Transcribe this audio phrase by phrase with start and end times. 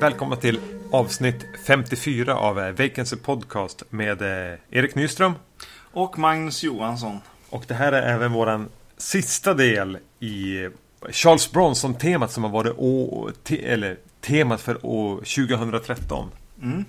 [0.00, 0.60] Välkomna till
[0.90, 5.32] avsnitt 54 av eh, Vacancy Podcast med eh, Erik Nyström.
[5.92, 7.18] Och Magnus Johansson.
[7.50, 10.68] Och det här är även våran sista del i
[11.08, 16.30] Charles Bronson-temat som har varit å, eller, temat för år 2013.
[16.62, 16.84] Mm.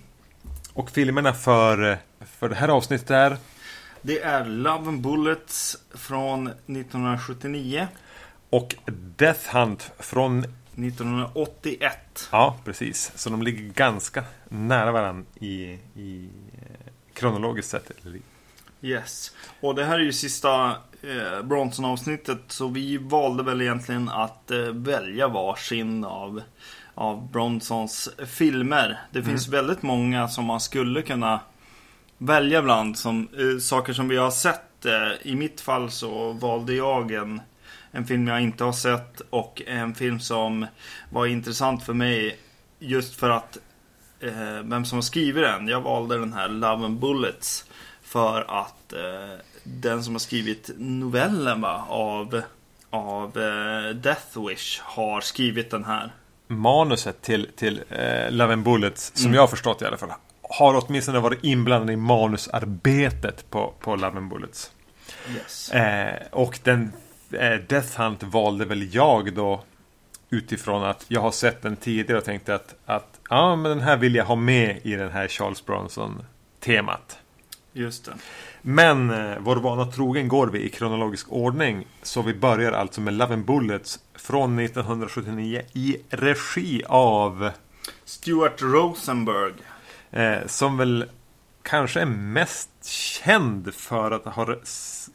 [0.73, 3.37] Och filmerna för, för det här avsnittet är
[4.01, 7.87] Det är Love and Bullets från 1979.
[8.49, 8.75] och
[9.17, 12.29] Death Hunt från 1981.
[12.31, 13.11] Ja, precis.
[13.15, 17.91] Så de ligger ganska nära varandra i, i eh, kronologiskt sett.
[18.81, 19.31] Yes.
[19.59, 22.39] Och det här är ju sista eh, Bronson-avsnittet.
[22.47, 26.41] Så vi valde väl egentligen att eh, välja varsin av,
[26.95, 28.99] av Bronsons filmer.
[29.11, 31.39] Det finns väldigt många som man skulle kunna
[32.17, 32.97] välja bland.
[32.97, 34.85] Som, eh, saker som vi har sett.
[34.85, 37.41] Eh, I mitt fall så valde jag en,
[37.91, 39.21] en film jag inte har sett.
[39.29, 40.67] Och en film som
[41.09, 42.39] var intressant för mig.
[42.79, 43.57] Just för att
[44.19, 45.67] eh, vem som har skrivit den.
[45.67, 47.65] Jag valde den här Love and Bullets.
[48.03, 48.93] För att
[49.63, 52.41] den som har skrivit novellen va, av,
[52.89, 53.31] av
[53.95, 56.11] Death Wish har skrivit den här.
[56.51, 60.85] Manuset till, till eh, Love and Bullets, som jag har förstått i alla fall, har
[60.85, 64.71] åtminstone varit inblandad i manusarbetet på, på Love and Bullets.
[65.35, 65.71] Yes.
[65.71, 66.93] Eh, och den
[67.31, 69.63] eh, Death Hunt valde väl jag då
[70.29, 73.97] utifrån att jag har sett den tidigare och tänkte att, att ja, men den här
[73.97, 77.17] vill jag ha med i den här Charles Bronson-temat.
[77.73, 78.11] Just det.
[78.61, 81.87] Men eh, vår vana trogen går vi i kronologisk ordning.
[82.03, 87.49] Så vi börjar alltså med Love and Bullets från 1979 i regi av
[88.05, 89.53] Stuart Rosenberg.
[90.11, 91.05] eh, som väl
[91.63, 92.69] kanske är mest
[93.23, 94.55] känd för att ha,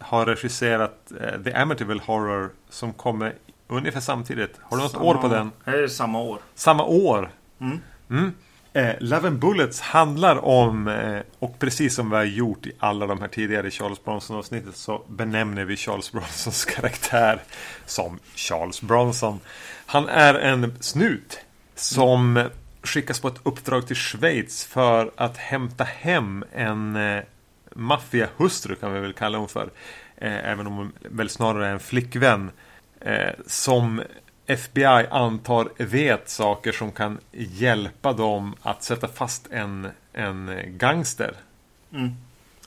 [0.01, 3.35] ha regisserat eh, The Amityville Horror som kommer
[3.69, 4.55] ungefär samtidigt.
[4.63, 5.51] Har du något år på den?
[5.65, 6.39] Det är samma år.
[6.55, 7.31] Samma år.
[7.61, 7.79] Mm.
[8.11, 8.33] Mm.
[8.77, 13.07] Eh, Love and Bullets handlar om, eh, och precis som vi har gjort i alla
[13.07, 17.43] de här tidigare Charles Bronson-avsnittet så benämner vi Charles Bronsons karaktär
[17.87, 19.41] som Charles Bronson.
[19.87, 21.41] Han är en snut
[21.75, 22.49] som
[22.83, 27.23] skickas på ett uppdrag till Schweiz för att hämta hem en eh,
[27.75, 29.71] maffiahustru kan vi väl kalla hon för.
[30.17, 32.51] Eh, även om hon väl snarare är en flickvän.
[33.01, 34.03] Eh, som
[34.47, 41.35] FBI antar vet saker som kan hjälpa dem att sätta fast en, en gangster.
[41.93, 42.11] Mm.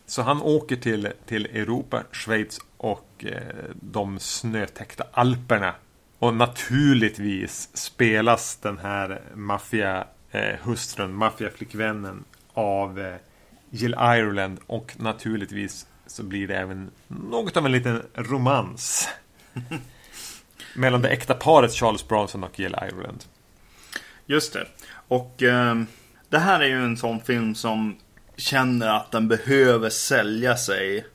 [0.06, 3.41] Så han åker till, till Europa, Schweiz och eh,
[3.73, 5.75] de snötäckta Alperna.
[6.19, 12.23] Och naturligtvis spelas den här maffia eh, hustrun, maffiaflickvännen
[12.53, 13.16] av eh,
[13.69, 19.09] Jill Ireland och naturligtvis så blir det även något av en liten romans.
[20.74, 23.24] mellan det äkta paret Charles Bronson och Jill Ireland.
[24.25, 24.68] Just det.
[25.07, 25.75] Och eh,
[26.30, 27.96] det här är ju en sån film som
[28.35, 31.06] känner att den behöver sälja sig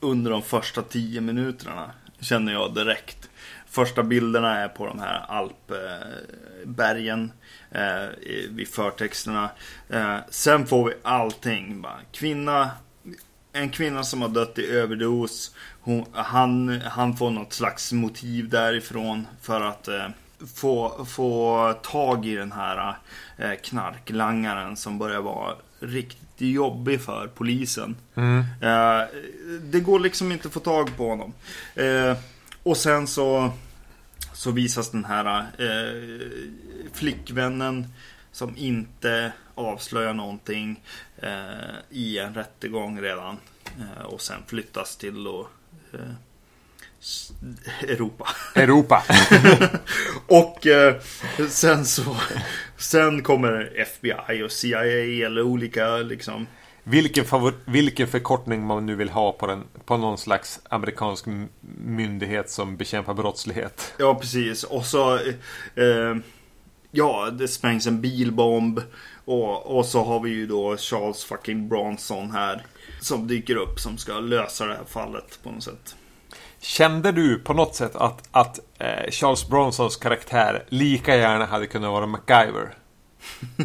[0.00, 1.90] under de första tio minuterna.
[2.20, 3.30] Känner jag direkt.
[3.66, 7.32] Första bilderna är på de här alpbergen
[7.70, 8.06] eh,
[8.50, 9.50] vid förtexterna.
[9.88, 11.82] Eh, sen får vi allting.
[11.82, 12.70] Bara, kvinna,
[13.52, 15.54] en kvinna som har dött i överdos.
[15.80, 20.08] Hon, han, han får något slags motiv därifrån för att eh,
[20.54, 22.96] få, få tag i den här
[23.36, 27.96] eh, knarklangaren som börjar vara riktigt jobbig för polisen.
[28.60, 29.02] Eh,
[29.62, 31.32] det går liksom inte att få tag på honom.
[31.74, 32.16] Eh,
[32.62, 33.52] och sen så,
[34.32, 36.30] så visas den här eh,
[36.92, 37.86] flickvännen
[38.32, 40.82] som inte avslöjar någonting
[41.16, 43.36] eh, i en rättegång redan.
[43.78, 45.48] Eh, och sen flyttas till då,
[45.92, 46.00] eh,
[47.82, 48.28] Europa.
[48.54, 49.02] Europa.
[50.26, 50.94] Och eh,
[51.48, 52.16] sen så
[52.76, 54.84] Sen kommer FBI och CIA
[55.26, 56.46] eller olika liksom
[56.84, 61.24] vilken, favor- vilken förkortning man nu vill ha på, den, på någon slags amerikansk
[61.84, 63.94] myndighet som bekämpar brottslighet.
[63.98, 65.14] Ja precis och så
[65.74, 66.16] eh,
[66.90, 68.82] Ja det sprängs en bilbomb
[69.24, 72.66] och, och så har vi ju då Charles fucking Bronson här
[73.00, 75.96] Som dyker upp som ska lösa det här fallet på något sätt
[76.60, 81.90] Kände du på något sätt att, att eh, Charles Bronsons karaktär lika gärna hade kunnat
[81.90, 82.74] vara MacGyver?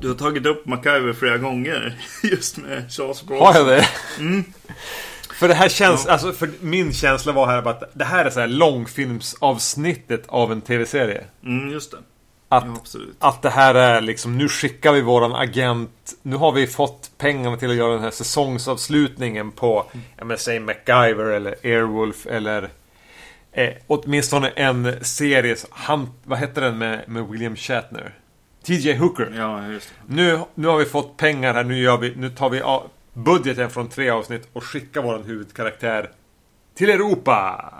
[0.00, 3.86] Du har tagit upp MacGyver flera gånger Just med Charles Bronson Har jag det?
[5.42, 8.40] För det här känns, alltså för min känsla var här att det här är så
[8.40, 11.24] här långfilmsavsnittet av en tv-serie.
[11.44, 11.96] Mm, just det
[12.48, 16.14] Att, Ja, att det här är liksom, nu skickar vi våran agent.
[16.22, 19.86] Nu har vi fått pengarna till att göra den här säsongsavslutningen på,
[20.16, 22.68] ja men säg MacGyver eller Airwolf eller
[23.52, 25.56] eh, åtminstone en serie.
[25.70, 28.14] Han, vad hette den med, med William Shatner?
[28.64, 29.32] TJ Hooker.
[29.36, 29.94] Ja, just.
[30.06, 32.62] Nu, nu har vi fått pengar här, nu, gör vi, nu tar vi
[33.12, 36.10] budgeten från tre avsnitt och skickar våran huvudkaraktär
[36.74, 37.72] till Europa.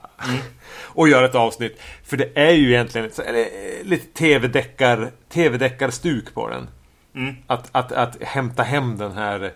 [0.83, 1.81] Och gör ett avsnitt.
[2.05, 6.69] För det är ju egentligen det lite tv-deckar, tv-deckar-stuk på den.
[7.15, 7.35] Mm.
[7.47, 9.53] Att, att, att hämta hem den här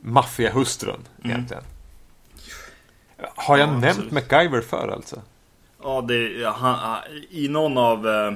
[0.00, 1.62] maffiahustrun egentligen.
[3.18, 4.12] Har jag Ja, nämnt absolut.
[4.12, 5.22] MacGyver för alltså?
[5.82, 6.98] Ja, det, han,
[7.30, 8.32] i någon av, eh,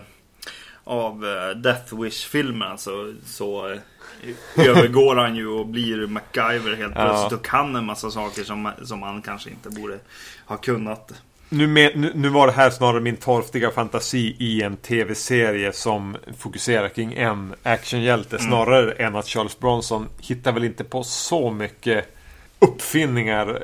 [0.90, 7.04] av eh, Death Wish-filmerna så, så eh, övergår han ju och blir MacGyver helt Ja.
[7.04, 9.98] plötsligt och kan en massa saker som, som han kanske inte borde
[10.46, 11.12] ha kunnat.
[11.48, 16.16] Nu, med, nu, nu var det här snarare min torftiga fantasi i en tv-serie som
[16.38, 22.16] fokuserar kring en actionhjälte snarare än att Charles Bronson hittar väl inte på så mycket
[22.58, 23.62] uppfinningar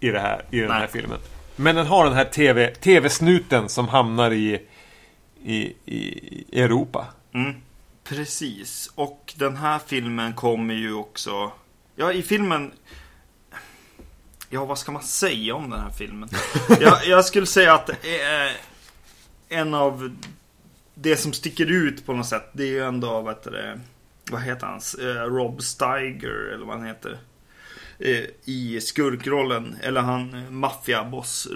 [0.00, 0.78] i, det här, i den Nej.
[0.78, 1.18] här filmen.
[1.56, 4.60] Men den har den här TV, tv-snuten som hamnar i,
[5.46, 7.06] i, i Europa.
[7.32, 7.54] Mm.
[8.04, 11.52] Precis, och den här filmen kommer ju också...
[11.96, 12.72] Ja, i filmen...
[14.50, 16.28] Ja, vad ska man säga om den här filmen?
[16.80, 18.56] jag, jag skulle säga att är
[19.48, 20.16] en av...
[20.94, 23.80] Det som sticker ut på något sätt, det är ju ändå, vad heter det?
[24.30, 24.80] Vad heter han?
[25.00, 27.18] Eh, Rob Steiger, eller vad han heter.
[27.98, 31.48] Eh, I skurkrollen, eller han eh, maffiaboss...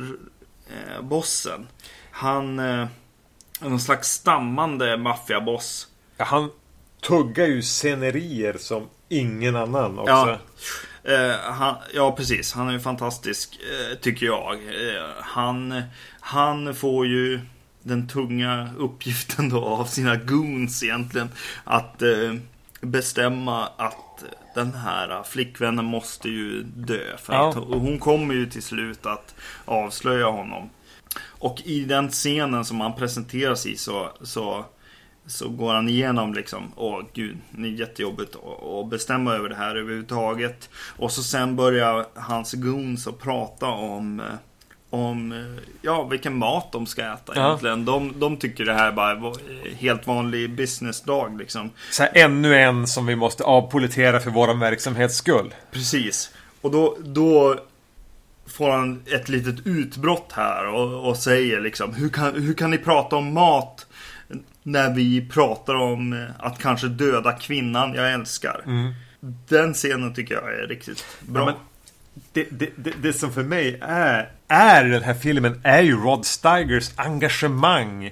[0.68, 1.66] Eh, bossen.
[2.10, 2.60] Han...
[3.60, 5.86] Någon slags stammande maffiaboss.
[6.16, 6.50] Ja, Han
[7.02, 10.12] tuggar ju scenerier som ingen annan också.
[10.12, 10.38] Ja.
[11.12, 12.52] Eh, han, ja, precis.
[12.52, 14.54] Han är ju fantastisk, eh, tycker jag.
[14.54, 15.82] Eh, han,
[16.20, 17.40] han får ju
[17.82, 21.28] den tunga uppgiften då av sina goons egentligen.
[21.64, 22.34] Att eh,
[22.80, 24.24] bestämma att
[24.54, 27.16] den här flickvännen måste ju dö.
[27.22, 27.52] För Ja.
[27.52, 29.34] hon kommer ju till slut att
[29.64, 30.70] avslöja honom.
[31.22, 34.64] Och i den scenen som han presenteras i så, så,
[35.26, 39.76] så går han igenom liksom, åh gud, det är jättejobbigt att- bestämma över det här
[39.76, 40.70] överhuvudtaget.
[40.96, 44.26] Och så sen börjar hans goons att prata om, eh,
[44.90, 47.46] om eh, ja, vilken mat de ska äta Ja.
[47.46, 47.84] egentligen.
[47.84, 51.70] De, de tycker det här bara var eh, helt vanlig businessdag liksom.
[51.90, 55.54] Så här, ännu en som vi måste avpolitera för våran verksamhets skull.
[55.72, 56.30] Precis.
[56.60, 57.58] Och då, då
[58.52, 62.78] får han ett litet utbrott här och, och säger liksom hur kan, hur kan ni
[62.78, 63.86] prata om mat
[64.62, 68.62] när vi pratar om eh, att kanske döda kvinnan jag älskar.
[69.48, 71.40] Den scenen tycker jag är riktigt bra.
[71.40, 71.54] Ja, men
[72.32, 76.26] det, det, det, det som för mig är, är den här filmen är ju Rod
[76.26, 78.10] Steigers engagemang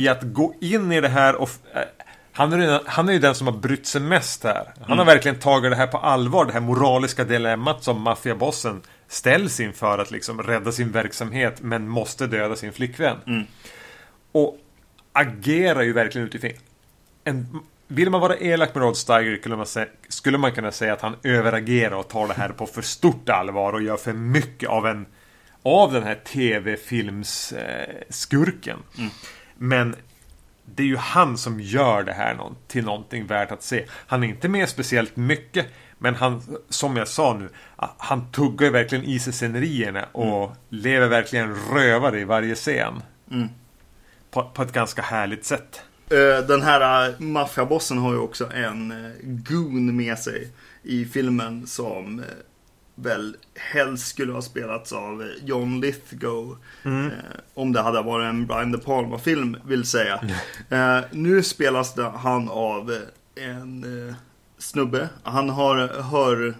[0.00, 1.82] i att gå in i det här och eh,
[2.32, 4.74] han är, han är ju den som har brytt sig mest här.
[4.86, 6.44] Han har verkligen tagit det här på allvar.
[6.44, 8.80] Det här moraliska dilemmat som maffiabossen
[9.14, 13.46] ställs inför att liksom rädda sin verksamhet men måste döda sin flickvän.
[14.32, 14.58] Och
[15.12, 16.50] agerar ju verkligen utifrån
[17.24, 20.92] en, vill man vara elak med Rod Steiger skulle man, sä- skulle man kunna säga
[20.92, 24.68] att han överagerar och tar det här på för stort allvar och gör för mycket
[24.68, 25.06] av en
[25.62, 28.78] av den här tv-filmsskurken.
[29.58, 29.96] Men
[30.64, 33.84] det är ju han som gör det här till någonting värt att se.
[33.90, 35.66] Han är inte med speciellt mycket.
[36.04, 37.48] Men han, som jag sa nu,
[37.98, 43.02] han tuggar ju verkligen i sig scenerierna och lever verkligen rövare i varje scen.
[44.30, 45.82] På, på ett ganska härligt sätt.
[46.10, 50.50] Eh, Den här eh, maffiabossen har ju också en eh, goon med sig
[50.82, 52.22] i filmen som
[52.94, 56.56] väl helst skulle ha spelats av John Lithgow.
[56.84, 57.06] Eh,
[57.54, 60.20] om det hade varit en Brian De Palma-film vill säga.
[60.70, 62.96] Eh, nu spelas han av
[63.34, 64.14] en eh,
[64.58, 65.08] snubbe.
[65.22, 66.54] Han har hör,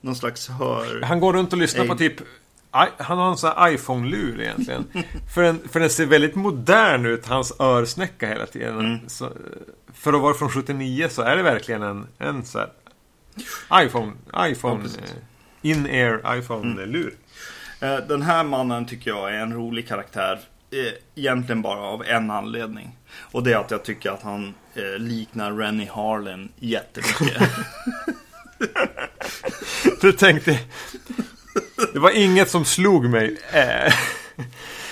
[0.00, 1.02] någon slags hör...
[1.02, 1.98] Han går runt och lyssnar på Ej.
[1.98, 4.84] typ I- han har en sån här iPhone-lur egentligen.
[5.34, 8.78] för, den, för den ser väldigt modern ut, hans örsnäcka hela tiden.
[8.78, 9.08] Mm.
[9.08, 9.32] Så,
[9.94, 12.68] för att vara från 79 så är det verkligen en, en så här
[13.84, 17.14] iPhone, iPhone, Ja, eh, in-air iPhone-lur.
[17.80, 20.40] Eh, Den här mannen tycker jag är en rolig karaktär.
[20.80, 22.96] Eh, Egentligen bara av en anledning.
[23.32, 27.42] Och det är att jag tycker att han eh, liknar Rennie Harlin jättemycket.
[30.00, 30.60] Du tänkte...
[31.92, 33.38] Det var inget som slog mig.
[33.52, 33.94] Eh,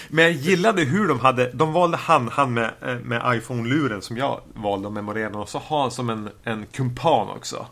[0.08, 1.50] Men jag gillade hur de hade...
[1.52, 5.38] De valde han, han med, eh, med iPhone-luren som jag valde att memorera.
[5.38, 7.66] Och så har han som en, en kumpan också.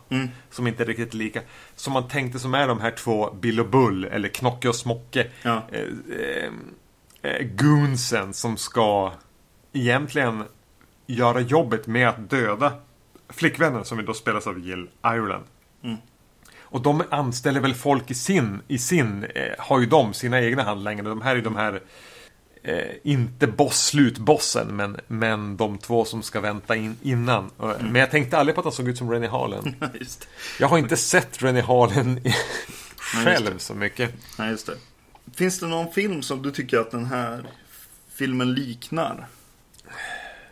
[0.51, 1.41] Som inte är riktigt lika.
[1.75, 4.05] Som man tänkte som är de här två Bill och Bull.
[4.05, 5.27] Eller Knocke och Smocke.
[5.43, 5.61] Ja.
[5.71, 5.79] Eh,
[6.19, 6.51] eh,
[7.21, 9.13] eh, goonsen som ska
[9.73, 10.43] egentligen
[11.07, 12.73] göra jobbet med att döda
[13.29, 15.45] flickvännen som då spelas av Jill Ireland.
[15.83, 15.97] Mm.
[16.61, 20.63] Och de anställer väl folk i sin, i sin eh, har ju de sina egna
[20.63, 21.09] handläggare.
[21.09, 21.81] De här är de här
[22.63, 27.51] eh, inte boss, slutbossen, men, men de två som ska vänta in innan.
[27.61, 27.75] Mm.
[27.79, 29.75] Men jag tänkte aldrig på att han såg ut som Rennie Harlan.
[30.59, 32.19] Jag har inte sett Rennie Harlan
[32.97, 34.13] själv så mycket.
[34.37, 34.75] Nej, just det.
[35.41, 37.45] Finns det någon film som du tycker att den här
[38.13, 39.27] filmen liknar?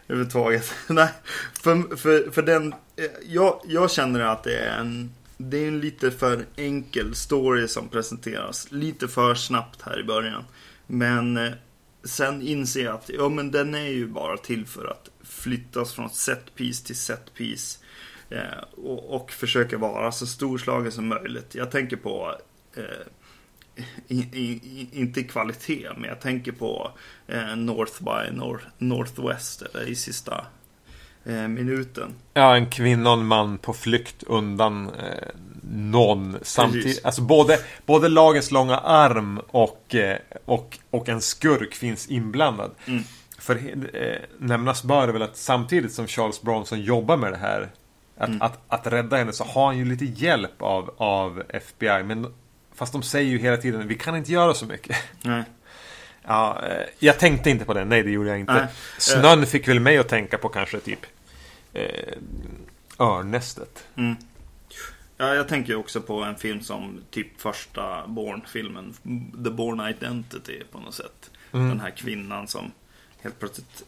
[0.08, 0.74] Överhuvudtaget.
[0.88, 1.10] Nej,
[1.54, 2.74] för, för, för den...
[2.74, 5.12] Eh, jag, jag känner att det är en...
[5.38, 8.72] Det är en lite för enkel story som presenteras.
[8.72, 10.44] Lite för snabbt här i början.
[10.88, 11.52] Men eh,
[12.04, 16.10] sen inser jag att ja, men den är ju bara till för att flyttas från
[16.10, 17.80] setpiece till setpiece.
[18.30, 21.56] Eh, och, och försöka vara så storslagen som möjligt.
[21.56, 22.36] Jag tänker på
[22.76, 22.84] eh,
[24.08, 26.92] i, i, inte kvalitet, men jag tänker på
[27.28, 30.46] eh, North by North, Northwest eller i sista
[31.26, 32.14] eh, minuten.
[32.34, 35.30] Ja, en kvinna och en man på flykt undan eh,
[35.72, 36.38] någon.
[36.42, 42.72] Samtidigt, alltså både, både lagens långa arm och, eh, och, och en skurk finns inblandad.
[42.86, 43.04] Mm.
[43.40, 47.70] För eh, nämnas bör väl att samtidigt som Charles Bronson jobbar med det här
[48.18, 48.42] att, Mm.
[48.42, 52.04] att, att rädda henne så har han ju lite hjälp av, av FBI.
[52.04, 52.34] Men
[52.80, 54.98] fast de säger ju hela tiden vi kan inte göra så mycket.
[55.22, 55.44] Nej.
[56.24, 57.86] Ja, eh, jag tänkte inte på det.
[57.86, 58.54] Nej, det gjorde jag inte.
[58.54, 58.68] Nej.
[58.98, 61.00] Snön fick väl mig att tänka på kanske typ
[61.74, 62.14] eh,
[63.00, 63.84] Örnästet.
[63.96, 64.16] Mm.
[65.18, 68.94] Ja, jag tänker också på en film som typ första Bourne-filmen.
[69.44, 71.32] The Bourne Identity på något sätt.
[71.52, 71.70] Mm.
[71.70, 72.72] Den här kvinnan som
[73.22, 73.84] helt plötsligt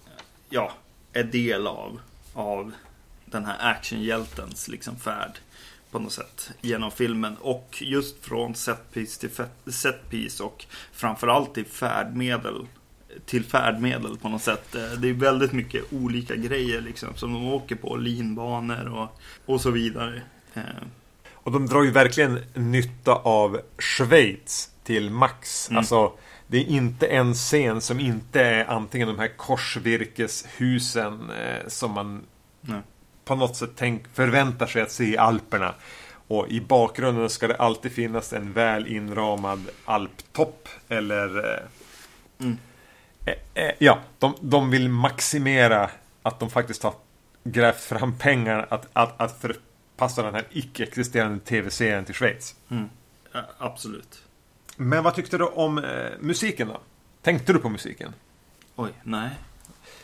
[0.49, 0.73] ja,
[1.13, 1.99] är del av,
[2.33, 2.71] av
[3.25, 5.39] den här actionhjältens liksom färd
[5.91, 7.35] på något sätt genom filmen.
[7.41, 9.29] Och just från setpiece till
[9.67, 12.65] setpiece och framförallt till färdmedel
[13.25, 14.75] till färdmedel på något sätt.
[14.75, 19.21] Eh, Det är väldigt mycket olika grejer liksom som de åker på, linbanor och,
[19.53, 20.21] och så vidare.
[20.53, 20.61] Eh,
[21.33, 25.69] Och de drar ju verkligen nytta av Schweiz till max.
[25.69, 25.77] Mm.
[25.77, 26.13] Alltså,
[26.47, 32.21] det är inte en scen som inte är antingen de här korsvirkeshusen eh, som man
[32.61, 32.81] nej.
[33.25, 35.73] På något sätt tänk, förväntar sig att se i Alperna.
[36.27, 41.59] Och i bakgrunden ska det alltid finnas en väl inramad alptopp eller eh,
[42.41, 42.57] Mm.
[43.25, 45.89] Eh, eh, ja, de, de vill maximera
[46.21, 46.93] att de faktiskt har
[47.43, 52.55] grävt fram pengar att, att, att förpassa den här icke-existerande tv-serien till Schweiz.
[52.69, 52.89] Mm.
[53.31, 54.23] Ja, absolut.
[54.75, 56.79] Men vad tyckte du om eh, musiken då?
[57.21, 58.13] Tänkte du på musiken?
[58.75, 59.29] Oj, nej.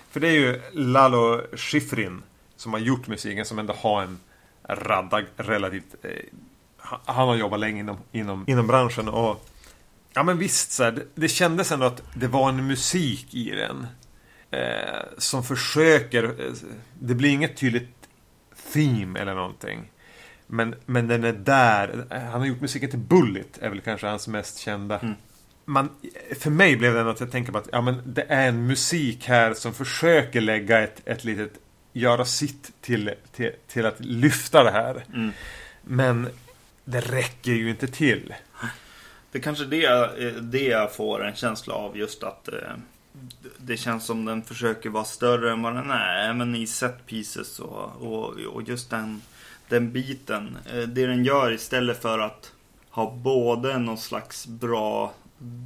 [0.10, 2.24] För det är ju Lalo Schifrin
[2.58, 4.20] som har gjort musiken som ändå har en
[4.70, 5.96] radda relativt...
[6.04, 6.12] Eh,
[6.78, 9.48] han- har jobbat länge inom, inom, inom branschen och...
[10.14, 13.52] Ja men visst, så här, det, det kändes ändå att det var en musik i
[13.52, 13.88] den.
[14.52, 16.24] Eh, som försöker...
[16.24, 16.54] Eh,
[17.00, 17.90] det blir inget tydligt
[18.74, 19.92] theme eller någonting.
[20.48, 22.06] Men, men den är där.
[22.32, 25.00] Han har gjort musiken till Bullet, är väl kanske hans mest kända.
[25.00, 25.14] Mm.
[25.66, 25.90] Man,
[26.40, 29.26] för mig blev det att jag tänker på att ja, men det är en musik
[29.28, 31.54] här som försöker lägga ett, ett litet
[31.98, 35.06] Göra sitt till, till, till att lyfta det här.
[35.13, 35.32] Mm.
[35.82, 36.30] Men
[36.86, 38.34] det räcker ju inte till.
[39.32, 42.54] Det är kanske det, det jag får en känsla av just att eh,
[43.58, 46.30] det känns som den försöker vara större än vad den är.
[46.30, 49.22] Även i set pieces och, och, och just den,
[49.70, 50.58] den biten.
[50.66, 52.51] Eh, Det den gör istället för att
[52.89, 55.13] ha både någon slags bra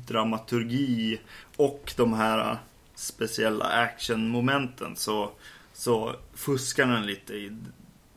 [0.07, 1.19] dramaturgi
[1.57, 2.57] och de här
[2.95, 5.31] speciella actionmomenten så,
[5.81, 7.51] så fuskar den lite i,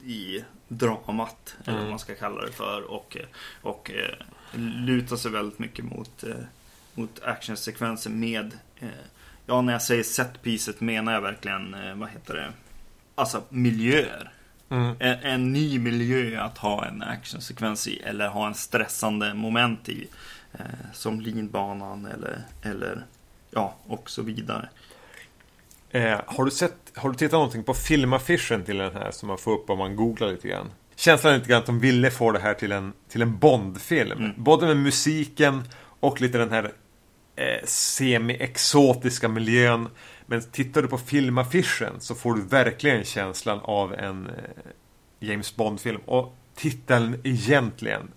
[0.04, 1.56] i dramat.
[1.64, 1.90] Eller vad Mm.
[1.90, 2.90] man ska kalla det för.
[2.90, 3.16] Och,
[3.62, 4.14] och eh,
[4.59, 6.35] lutar sig väldigt mycket mot, eh,
[6.94, 8.88] mot actionsekvenser med eh,
[9.47, 12.52] Ja, när jag säger setpieces menar jag verkligen, vad heter det?
[13.14, 14.33] Alltså miljöer.
[14.68, 14.97] Mm.
[14.99, 20.09] En, en ny miljö att ha en actionsekvens i eller ha en stressande moment i.
[20.52, 23.04] Eh, som linbanan eller, eller
[23.50, 24.68] ja, och så vidare.
[25.94, 29.38] Eh, har, du sett, har du tittat någonting på filmaffischen till den här som man
[29.38, 30.70] får upp om man googlar lite grann?
[30.96, 34.18] Känslan är lite grann att de ville få det här till en, till en Bond-film.
[34.18, 34.32] Mm.
[34.36, 35.62] Både med musiken
[36.00, 36.72] och lite den här
[37.36, 39.88] eh, semi-exotiska miljön.
[40.26, 44.32] Men tittar du på filmaffischen så får du verkligen känslan av en eh,
[45.20, 46.00] James Bond-film.
[46.04, 48.10] Och titeln egentligen,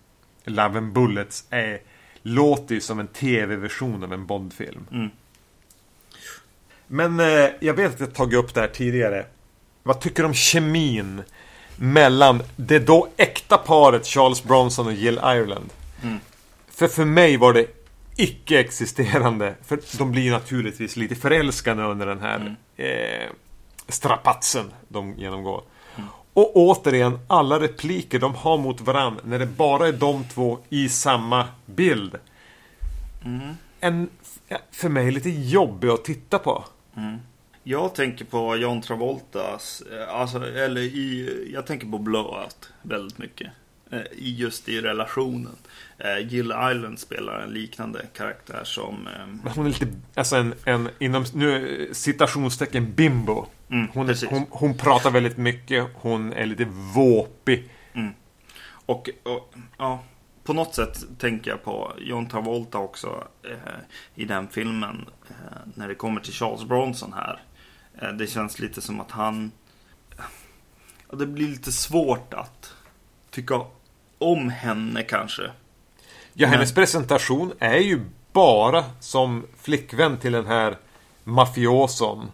[0.46, 1.80] Love and Bullets, är,
[2.22, 4.88] låter ju som en tv-version av en Bond-film.
[4.92, 5.10] Mm.
[6.88, 9.26] Men eh, jag vet att jag tagit upp det här tidigare.
[9.84, 11.24] Vad tycker du om kemin
[11.76, 15.70] mellan det då äkta paret Charles Bronson och Jill Ireland?
[16.04, 16.20] Mm.
[16.70, 17.66] För för mig var det
[18.16, 19.56] icke-existerande.
[19.66, 22.56] För de blir naturligtvis lite förälskande under den här Mm.
[22.78, 23.28] eh,
[23.88, 25.62] strapatsen de genomgår.
[26.34, 30.90] Och återigen, alla repliker de har mot varandra när det bara är de två i
[30.90, 32.16] samma bild.
[33.80, 34.10] En,
[34.72, 36.64] för mig lite jobbig att titta på.
[37.64, 43.52] Jag tänker på John Travoltas, eh, alltså, eller i, jag tänker på Blowout väldigt mycket.
[43.92, 45.56] Eh, i Just i relationen.
[45.98, 49.08] Eh, Jill Island spelar en liknande karaktär som...
[49.08, 53.46] ehm, Hon är lite, alltså en, en inom nu, citationstecken bimbo.
[53.70, 54.30] Mm, hon, precis.
[54.30, 57.70] hon, hon pratar väldigt mycket, hon är lite våpig.
[58.86, 60.04] Och, och ja,
[60.48, 63.74] på något sätt tänker jag på John Travolta också eh,
[64.16, 65.10] i den filmen.
[65.30, 65.36] Eh,
[65.76, 67.42] när det kommer till Charles Bronson här.
[68.02, 69.52] Eh, det känns lite som att han...
[71.10, 72.74] Ja, det blir lite svårt att
[73.32, 73.62] tycka
[74.18, 75.42] om henne kanske.
[76.34, 78.02] Ja, Men- hennes presentation är ju
[78.34, 80.78] bara som flickvän till den här
[81.24, 82.32] mafioson.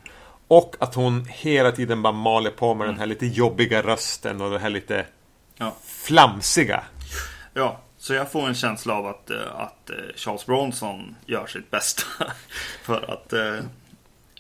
[0.48, 4.52] Och att hon hela tiden bara maler på med den här lite jobbiga rösten och
[4.52, 5.06] det här lite
[5.58, 5.76] Ja.
[5.84, 6.84] flamsiga.
[7.54, 11.72] Ja, så jag får en känsla av att, eh, att eh, Charles Bronson gör sitt
[11.72, 12.04] bästa
[12.82, 13.56] för att eh,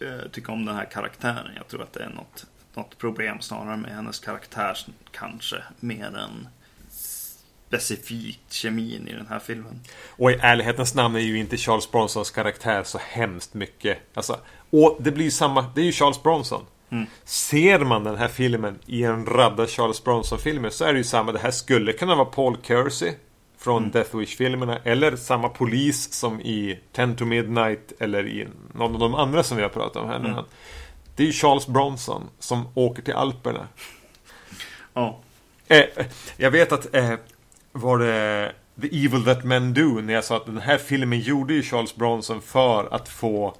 [0.07, 1.51] eh, tycka om den här karaktären.
[1.55, 4.77] Jag tror att det är något, något problem snarare med hennes karaktär
[5.11, 6.47] kanske mer än
[6.89, 9.79] specifikt kemin i den här filmen.
[10.09, 13.97] Och i ärlighetens namn är ju inte Charles Bronsons karaktär så hemskt mycket.
[14.13, 14.39] Alltså,
[14.69, 16.65] och det blir ju samma, det är ju Charles Bronson.
[17.23, 21.31] Ser man den här filmen i en radda Charles Bronson-filmer så är det ju samma.
[21.31, 23.13] Det här skulle kunna vara Paul Kersey
[23.63, 24.77] från Death Wish-filmerna.
[24.83, 29.57] Eller samma polis som i Ten to Midnight eller i någon av de andra som
[29.57, 30.35] vi har pratat om här nu.
[31.15, 33.67] Det är Charles Bronson som åker till Alperna.
[34.93, 35.19] Ja,
[35.67, 36.05] Eh,
[36.37, 37.13] jag vet att eh,
[37.71, 38.51] var det
[38.81, 41.95] The Evil That Men Do när jag sa att den här filmen gjorde ju Charles
[41.95, 43.55] Bronson för att få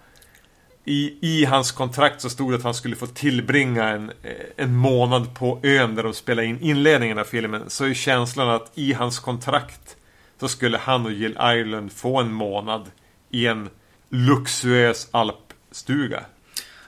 [0.85, 4.11] i, I hans kontrakt så stod det att han skulle få tillbringa en,
[4.55, 7.69] en månad på ön där de spelade in inledningen av filmen.
[7.69, 9.95] Så är känslan att i hans kontrakt
[10.39, 12.91] så skulle han och Jill Ireland få en månad
[13.29, 13.69] i en
[14.09, 16.23] luxuös alpstuga.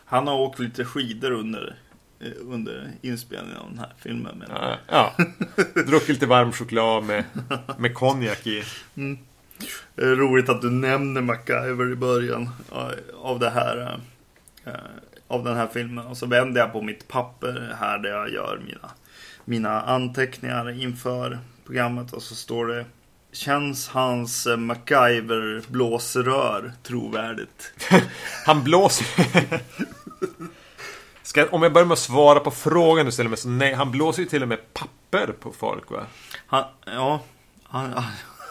[0.05, 1.75] han har åkt lite skidor under,
[2.19, 4.37] eh, under inspelningen av den här filmen.
[4.37, 5.13] Men, Ja, ja.
[5.87, 7.23] druckit lite varm choklad med,
[7.77, 8.59] med konjak i.
[8.59, 9.17] Är
[9.95, 12.87] roligt att du nämner MacGyver i början eh,
[13.21, 13.99] av det här
[14.65, 14.73] eh,
[15.27, 16.05] av den här filmen.
[16.05, 18.89] Och så vänder jag på mitt papper här där jag gör mina,
[19.45, 22.85] mina anteckningar inför programmet och så står det
[23.31, 27.73] Känns hans eh, MacGyver blåsrör trovärdigt?
[28.45, 29.07] Han blåser
[31.23, 33.91] Ska, om jag börjar med att svara på frågan du ställer mig så nej, han
[33.91, 36.05] blåser ju till och med papper på folk va?
[36.47, 37.19] Han, ja,
[37.63, 38.03] han,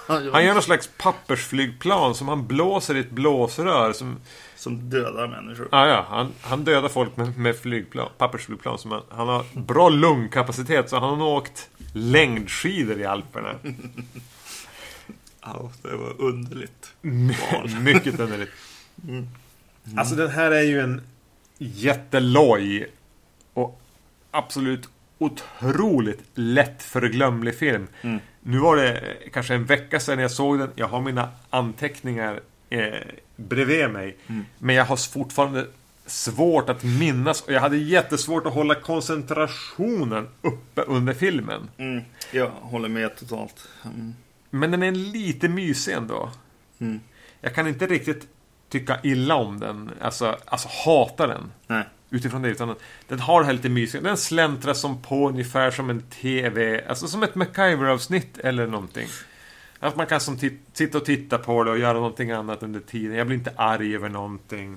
[0.06, 4.16] han, gör någon slags pappersflygplan som han blåser i ett blåsrör som...
[4.56, 5.68] som dödar människor.
[5.72, 9.88] Ja, ja, han, han dödar folk med, med flygplan, pappersflygplan som han, han har bra
[9.88, 13.54] lungkapacitet så han har åkt längdskidor i Alperna.
[15.46, 16.94] Ja, det var underligt.
[17.00, 17.36] My-
[17.80, 18.50] Mycket underligt.
[19.96, 21.02] Alltså den här är ju en
[21.58, 22.90] jätteloj
[23.54, 23.80] och
[24.30, 24.88] absolut
[25.24, 27.86] otroligt lättförglömlig film.
[28.02, 28.20] Mm.
[28.40, 30.70] Nu var det kanske en vecka sedan jag såg den.
[30.74, 32.94] Jag har mina anteckningar eh,
[33.36, 34.16] bredvid mig.
[34.58, 35.66] Men jag har fortfarande
[36.06, 41.68] svårt att minnas och jag hade jättesvårt att hålla koncentrationen uppe under filmen.
[41.76, 43.68] Mm, jag håller med totalt.
[43.84, 44.14] Mm.
[44.50, 46.30] Men den är lite mysig ändå.
[46.78, 47.00] Mm.
[47.40, 48.28] Jag kan inte riktigt
[48.68, 49.90] tycka illa om den.
[50.00, 51.52] Alltså, alltså hata den.
[51.66, 51.84] Nej.
[52.14, 52.48] Utifrån det.
[52.48, 52.74] Utan
[53.08, 54.02] den, har det här lite mysiga.
[54.02, 56.84] Den släntrar som på ungefär som en TV.
[56.88, 59.08] Alltså som ett MacGyver-avsnitt eller någonting.
[59.78, 60.38] Att man kan som
[60.72, 63.16] sitta och titta på det och göra någonting annat under tiden.
[63.16, 64.76] Jag blir inte arg över någonting.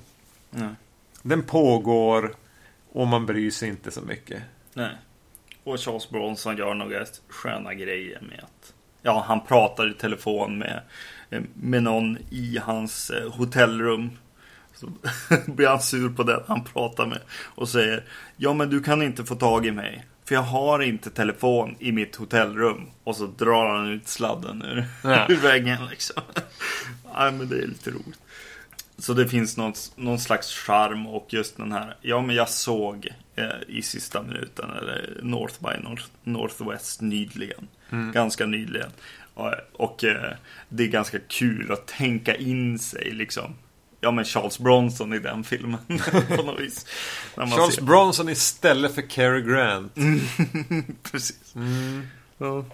[0.50, 0.74] Nej.
[1.22, 2.34] Den pågår
[2.92, 4.42] och man bryr sig inte så mycket.
[4.74, 4.90] Nej.
[5.64, 8.72] Och Charles Bronson gör några sköna grejer med att
[9.02, 10.82] Ja, han pratar i telefon med,
[11.54, 14.10] med någon i hans eh, hotellrum.
[14.80, 14.90] Så
[15.46, 18.04] blir han sur på den han pratar med och säger
[18.36, 20.06] Ja, men du kan inte få tag i mig.
[20.24, 22.86] För jag har inte telefon i mitt hotellrum.
[23.04, 25.26] Och så drar han ut sladden ur, Ja.
[25.28, 26.22] ur väggen liksom.
[27.14, 28.20] ja, men det är lite roligt.
[28.98, 33.08] Så det finns någon, någon slags charm och just den här, ja men jag såg
[33.36, 37.68] eh, i sista minuten, eller North by North, Northwest nyligen.
[38.12, 38.90] Ganska nyligen.
[39.34, 40.32] Och, och eh,
[40.68, 43.54] det är ganska kul att tänka in sig liksom.
[44.00, 45.78] Ja men Charles Bronson i den filmen
[46.36, 46.86] på något vis.
[47.36, 49.94] Charles ser- Bronson istället för Cary Grant.
[51.12, 51.54] Precis.
[51.54, 52.06] Mm.
[52.38, 52.64] Ja.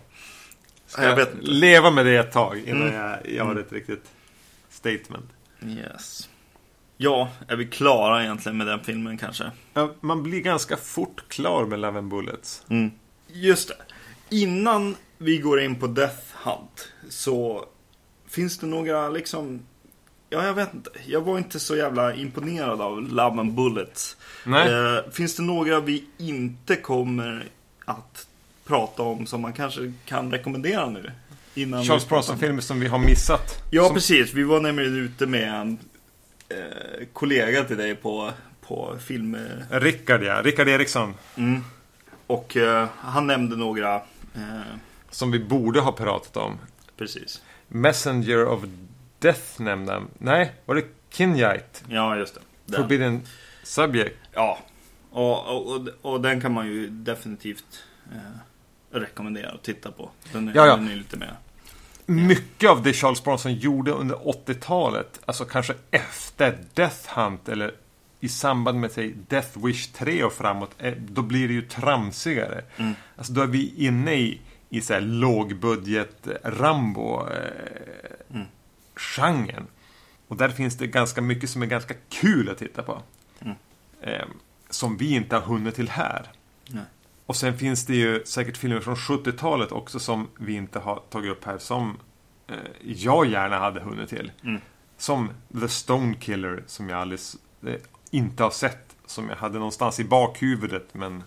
[0.86, 2.94] Ska Jag jag leva med det ett tag innan Mm.
[2.94, 4.04] jag gör ett riktigt
[4.70, 5.26] statement.
[5.66, 6.28] Yes.
[6.96, 9.50] Ja, är vi klara egentligen med den filmen kanske?
[9.74, 12.62] Ja, man blir ganska fort klar med Love and Bullets.
[12.68, 12.90] Mm.
[13.32, 13.76] Just det.
[14.36, 17.64] Innan vi går in på Death Hunt så
[18.28, 19.66] finns det några liksom
[20.34, 20.90] Ja, jag vet inte.
[21.06, 24.16] Jag var inte så jävla imponerad av Love and Bullets.
[24.46, 27.48] Eh, finns det några vi inte kommer
[27.84, 28.26] att
[28.66, 31.10] prata om som man kanske kan rekommendera nu?
[31.54, 33.62] Innan Charles Bronson-filmer som vi har missat.
[33.70, 34.32] Ja, som, precis.
[34.34, 35.78] Vi var nämligen ute med en
[36.48, 38.30] eh, kollega till dig på,
[38.66, 39.34] på film...
[39.34, 40.42] eh, Rickard, ja.
[40.42, 41.14] Rickard Eriksson.
[41.36, 41.64] Mm.
[42.26, 43.94] Och eh, han nämnde några...
[44.34, 44.74] Eh,
[45.10, 46.58] Som vi borde ha pratat om.
[46.96, 47.42] precis.
[47.68, 48.60] Messenger of
[49.24, 50.08] Death nämnde han.
[50.18, 51.80] Nej, var det Kinjite?
[51.88, 52.40] Ja, just det.
[52.66, 52.80] Den.
[52.82, 53.22] Forbidden
[53.62, 54.16] Subject.
[54.32, 54.58] Ja.
[55.10, 58.18] Och, och, och, och den kan man ju definitivt eh,
[58.98, 60.10] rekommendera att titta på.
[60.32, 60.76] Den är, Ja, ja.
[60.76, 61.34] Den är lite mer...
[62.06, 67.74] Mycket av det Charles Bronson gjorde under 80-talet, alltså kanske efter Death Hunt eller
[68.20, 72.64] i samband med säg, Death Wish 3 och framåt, eh, då blir det ju tramsigare.
[72.76, 72.94] Mm.
[73.16, 77.36] Alltså då är vi inne i, i så här lågbudget Rambo eh,
[78.30, 78.46] Mm.
[78.96, 79.66] Genren.
[80.28, 83.02] Och där finns det ganska mycket som är ganska kul att titta på.
[83.40, 83.56] Mm.
[84.00, 84.26] Eh,
[84.70, 86.30] som vi inte har hunnit till här.
[86.68, 86.84] Nej.
[87.26, 91.32] Och sen finns det ju säkert filmer från 70-talet också som vi inte har tagit
[91.32, 91.98] upp här som
[92.46, 94.32] eh, jag gärna hade hunnit till.
[94.42, 94.60] Mm.
[94.96, 95.30] Som
[95.60, 97.74] The Stone Killer som jag alldeles eh,
[98.10, 98.96] inte har sett.
[99.06, 101.22] Som jag hade någonstans i bakhuvudet men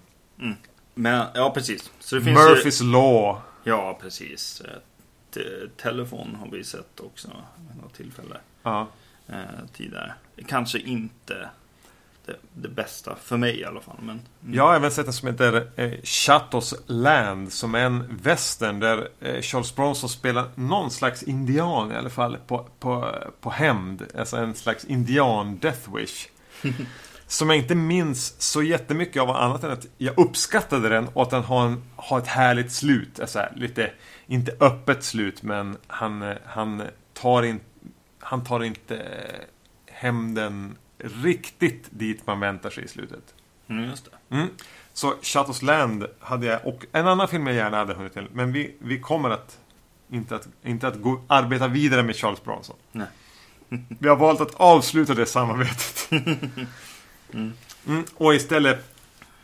[0.93, 1.91] Men, ja precis.
[1.99, 3.41] Så det finns Murphys Law.
[3.63, 4.61] Ju, ja, precis.
[5.37, 7.27] Te- telefon har vi sett också
[7.69, 8.87] vid något tillfälle Ja.
[9.27, 9.35] eh,
[9.73, 10.13] tidigare.
[10.47, 11.49] Kanske inte
[12.25, 13.95] det, det bästa, för mig i alla fall.
[13.99, 14.53] Men, mm.
[14.55, 19.09] Jag har även sett en som heter eh, Chatos Land som är en western där
[19.19, 24.05] eh, Charles Bronson spelar någon slags indian i alla fall på, på, på hämnd.
[24.17, 26.27] Alltså en slags indian Death Wish.
[27.27, 31.29] som jag inte minns så jättemycket av annat än att jag uppskattade den och att
[31.29, 33.19] den har, en, har ett härligt slut.
[33.19, 33.91] Alltså här, lite,
[34.27, 37.59] inte öppet slut men han, han tar in,
[38.19, 39.41] han tar inte eh,
[39.85, 43.33] hämnden riktigt dit man väntar sig i slutet.
[43.67, 44.35] Mm, just det.
[44.35, 44.47] Mm.
[44.93, 48.27] Så Chateau's Land hade jag och en annan film jag gärna hade hunnit till.
[48.33, 49.59] Men vi, vi kommer att
[50.09, 52.75] inte att, inte att gå, arbeta vidare med Charles Bronson.
[52.91, 53.07] Nej.
[53.99, 56.09] Vi har valt att avsluta det samarbetet.
[57.33, 57.53] Mm,
[58.15, 58.93] och istället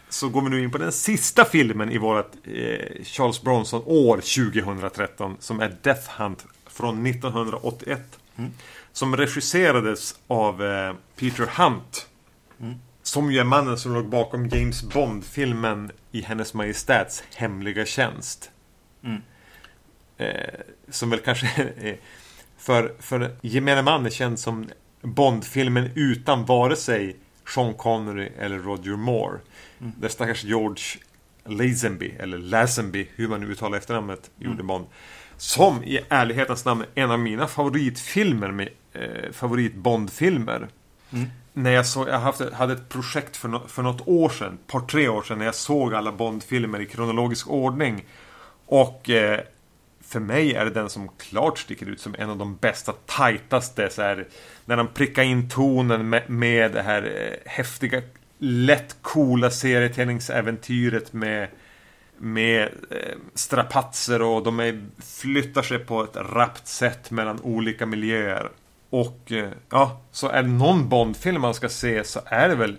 [0.10, 5.38] så går vi nu in på den sista filmen i vårt eh, Charles Bronson-år 2013
[5.40, 8.20] som är Death Hunt från 1981.
[8.92, 12.08] Som regisserades av eh, Peter Hunt.
[13.04, 18.52] Som ju är mannen som låg bakom James Bond-filmen i Hennes Majestäts hemliga tjänst.
[19.04, 19.22] Mm.
[20.18, 21.74] Eh, som väl kanske
[22.58, 24.70] för, för gemene man är känd som
[25.02, 27.18] Bond-filmen utan vare sig
[27.48, 29.40] Sean Connery eller Roger Moore.
[29.78, 30.84] Där stackars George
[31.46, 34.86] Lazenby, eller Lazenby, hur man nu uttalar efternamnet, gjorde Bond.
[35.38, 40.68] Som i ärlighetens namn är en av mina favoritfilmer med eh, favorit-Bond-filmer.
[41.54, 44.72] När jag, så, jag haft, hade ett projekt för, no, för något år sedan, ett
[44.72, 48.06] par tre år sedan, när jag såg alla Bond-filmer i kronologisk ordning.
[48.66, 49.40] Och eh,
[50.14, 53.90] för mig är det den som klart sticker ut som en av de bästa, tajtaste.
[53.90, 54.28] Så här,
[54.66, 58.02] när de prickar in tonen med, med det här eh, häftiga,
[58.38, 61.48] lätt coola serietidningsäventyret med
[62.18, 64.82] med eh, strapatser och de är,
[65.22, 68.50] flyttar sig på ett rappt sätt mellan olika miljöer.
[68.90, 72.78] Och eh, ja, så är det någon Bond-film man ska se så är det väl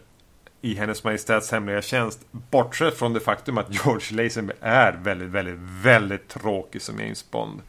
[0.64, 2.20] i Hennes Majestäts Hemliga Tjänst.
[2.30, 7.60] Bortsett från det faktum att George Lazenby är väldigt, väldigt, väldigt tråkig som James Bond.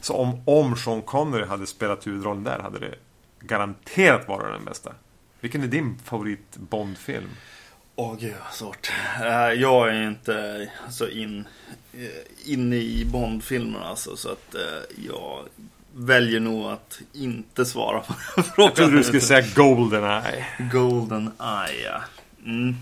[0.00, 2.94] Så om, om Sean Connery hade spelat huvudrollen där hade det
[3.40, 4.92] garanterat varit den bästa.
[5.40, 7.28] Vilken är din favorit Bond-film?
[7.96, 8.92] Åh gud vad svårt.
[9.20, 11.44] Eh, Jag är inte så in,
[11.92, 14.60] eh, inne i Bond-filmerna alltså, så att eh,
[15.08, 15.40] jag
[15.96, 18.66] väljer nog att inte svara på den frågan.
[18.68, 20.46] Jag trodde du skulle säga Goldeneye.
[20.72, 22.00] Golden Eye, ja.
[22.44, 22.76] Mm.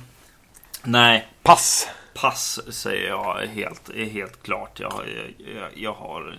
[0.82, 1.88] Nej, Pass!
[2.14, 4.80] pass säger jag helt, helt klart.
[4.80, 4.92] Jag,
[5.56, 6.38] jag, jag har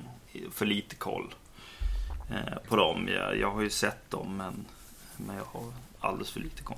[0.53, 1.33] för lite koll
[2.29, 3.07] eh, på dem.
[3.15, 4.65] Jag, jag har ju sett dem, men,
[5.17, 6.77] men jag har alldeles för lite koll.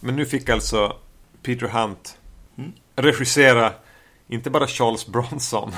[0.00, 0.96] Men nu fick alltså
[1.42, 2.18] Peter Hunt
[2.58, 2.72] Mm.
[2.96, 3.72] regissera
[4.28, 5.72] inte bara Charles Bronson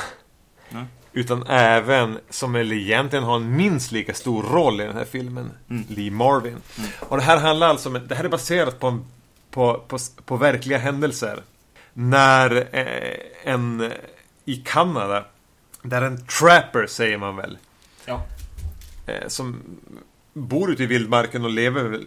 [0.71, 0.85] Nej.
[1.13, 5.51] utan även, som väl egentligen har en minst lika stor roll i den här filmen,
[5.71, 5.85] Mm.
[5.89, 6.57] Lee Marvin.
[7.01, 9.05] Och det här handlar alltså om, det här är baserat på, en,
[9.59, 11.43] på, på, på verkliga händelser.
[11.93, 13.93] När eh, en,
[14.45, 15.25] i Kanada,
[15.83, 17.59] där en trapper säger man väl,
[18.07, 18.23] Ja.
[19.07, 19.63] eh, som
[20.33, 22.01] bor ute i vildmarken och lever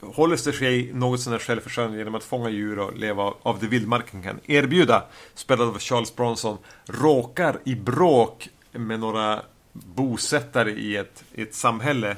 [0.00, 3.66] håller sig något sån här självförsörjande genom att fånga djur och leva av- av det
[3.66, 5.04] vildmarken kan erbjuda.
[5.34, 6.58] Spelad av Charles Bronson.
[6.86, 9.42] Råkar i bråk med några
[9.72, 12.16] bosättare i ett, i ett samhälle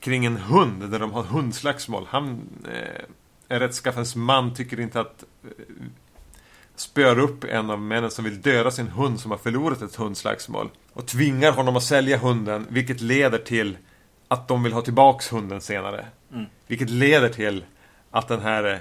[0.00, 2.06] kring en hund där de har hundslagsmål.
[2.10, 2.40] Han
[2.72, 3.02] eh,
[3.48, 5.50] är rättskaffens man, tycker inte att eh,
[6.76, 10.70] spöar upp en av männen som vill döda sin hund som har förlorat ett hundslagsmål.
[10.92, 13.76] Och tvingar honom att sälja hunden, vilket leder till
[14.28, 16.06] att de vill ha tillbaks hunden senare.
[16.66, 17.64] Vilket leder till
[18.10, 18.78] att den här eh,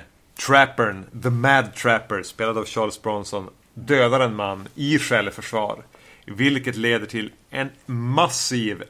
[0.48, 5.84] trappern, The Mad Trapper, spelad av Charles Bronson, dödar en man i självförsvar.
[6.26, 8.84] Vilket leder till en massiv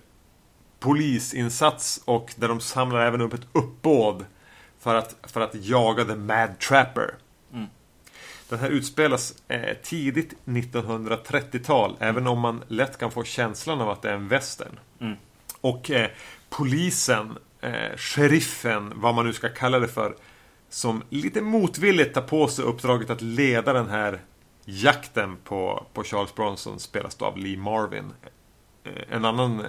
[0.79, 4.25] polisinsats och där de samlar även upp ett uppbåd
[4.85, 7.15] för att, för att jaga The Mad Trapper.
[8.49, 14.01] Den här utspelas eh, tidigt 1930-tal, även om man lätt kan få känslan av att
[14.01, 14.79] det är en western.
[14.99, 15.15] Mm.
[15.61, 16.09] Och eh,
[16.49, 20.15] polisen, eh, sheriffen, vad man nu ska kalla det för,
[20.69, 24.21] som lite motvilligt tar på sig uppdraget att leda den här
[24.65, 28.13] jakten på, på Charles Bronson spelas då av Lee Marvin.
[28.83, 29.65] Eh, en annan eh,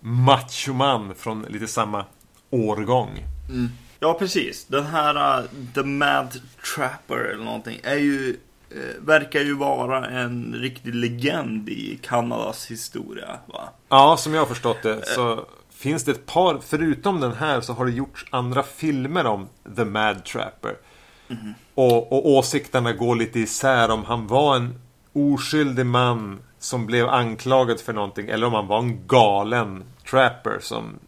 [0.00, 2.04] machoman från lite samma
[2.50, 3.24] årgång.
[4.00, 4.64] Ja, precis.
[4.64, 6.40] Den här uh, The Mad
[6.74, 8.36] Trapper eller någonting är ju
[8.70, 13.38] eh, verkar ju vara en riktig legend i Kanadas historia.
[13.46, 13.68] Va?
[13.88, 17.72] Ja, som jag har förstått det så finns det ett par, förutom den här så
[17.72, 20.76] har det gjorts andra filmer om The Mad Trapper.
[21.74, 24.80] Och, och åsikterna går lite isär om han var en
[25.12, 30.98] oskyldig man som blev anklagad för någonting eller om han var en galen trapper som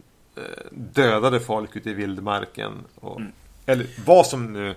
[0.70, 2.72] dödade folk ute i vildmarken.
[2.94, 3.20] Och,
[3.66, 4.74] Eller vad som nu...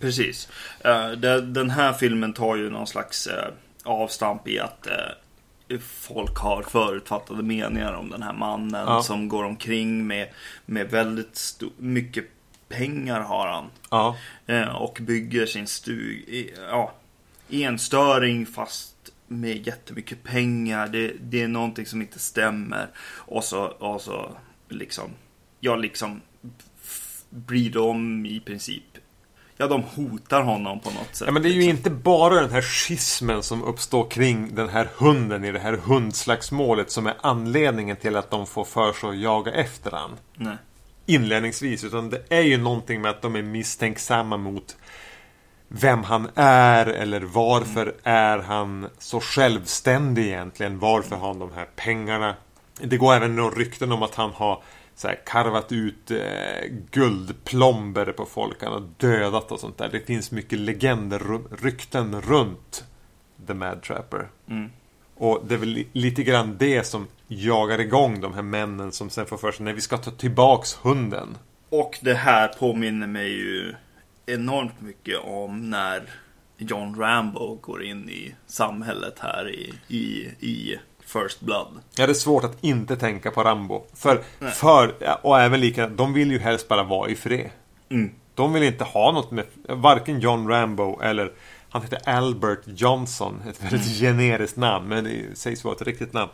[0.00, 0.48] Precis.
[0.84, 1.10] Eh,
[1.42, 3.48] den här filmen tar ju någon slags eh,
[3.84, 9.02] avstamp i att eh, folk har förutfattade meningar om den här mannen Ja.
[9.02, 10.28] som går omkring med,
[10.66, 12.24] med väldigt mycket
[12.68, 13.64] pengar har han.
[13.90, 16.52] Ja, Eh, och bygger sin stuga.
[16.68, 16.92] Ja,
[17.50, 18.94] enstöring fast
[19.26, 20.88] med jättemycket pengar.
[20.88, 22.86] Det, det är någonting som inte stämmer.
[23.16, 24.30] Och så, och så
[24.74, 25.10] liksom,
[25.60, 26.20] ja liksom
[27.30, 28.84] bryr de i princip.
[29.56, 31.26] Ja, de hotar honom på något sätt.
[31.26, 31.76] Ja, men det är ju liksom.
[31.76, 36.90] inte bara den här schismen som uppstår kring den här hunden i det här hundslagsmålet
[36.90, 40.10] som är anledningen till att de får för sig att jaga efter han.
[40.36, 40.56] Nej.
[41.06, 44.76] Inledningsvis, utan det är ju någonting med att de är misstänksamma mot
[45.68, 50.78] vem han är eller varför är han så självständig egentligen?
[50.78, 52.34] Varför har han de här pengarna?
[52.80, 54.62] Det går även några rykten om att han har
[54.94, 58.62] så här, karvat ut eh, guldplomber på folk.
[58.62, 59.88] Han har dödat och sånt där.
[59.92, 62.84] Det finns mycket legender, rykten runt
[63.46, 64.28] The Mad Trapper.
[64.48, 64.70] Mm.
[65.16, 69.10] Och det är väl li- lite grann det som jagar igång de här männen som
[69.10, 71.38] sen får för sig när vi ska ta tillbaks hunden.
[71.68, 73.74] Och det här påminner mig ju
[74.26, 76.02] enormt mycket om när
[76.58, 81.80] John Rambo går in i samhället här i, i, i First Blood.
[81.96, 83.84] Ja, det är svårt att inte tänka på Rambo.
[83.94, 84.52] För, Nej.
[84.52, 87.50] för och även lika, de vill ju helst bara vara i fred.
[87.88, 88.10] Mm.
[88.34, 91.32] De vill inte ha något med, varken John Rambo eller
[91.74, 96.30] han heter Albert Johnson, ett väldigt generiskt namn, men det sägs vara ett riktigt namn.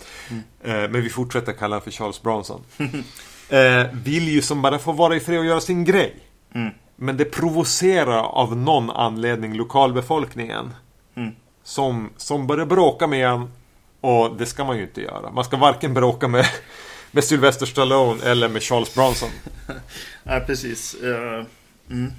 [0.63, 2.61] Eh, men vi fortsätter kalla honom för Charles Bronson.
[3.49, 6.17] eh, vill ju som bara få vara i fred och göra sin grej.
[6.55, 6.71] Mm.
[6.97, 10.75] Men det provocerar av någon anledning lokalbefolkningen.
[11.15, 11.35] Mm.
[11.63, 13.51] Som, som börjar bråka med en
[14.01, 15.31] och det ska man ju inte göra.
[15.31, 16.47] Man ska varken bråka med,
[17.11, 19.31] med Sylvester Stallone eller med Charles Bronson.
[20.23, 20.95] Nej, precis.
[20.95, 21.45] Eh,
[21.91, 22.13] mm.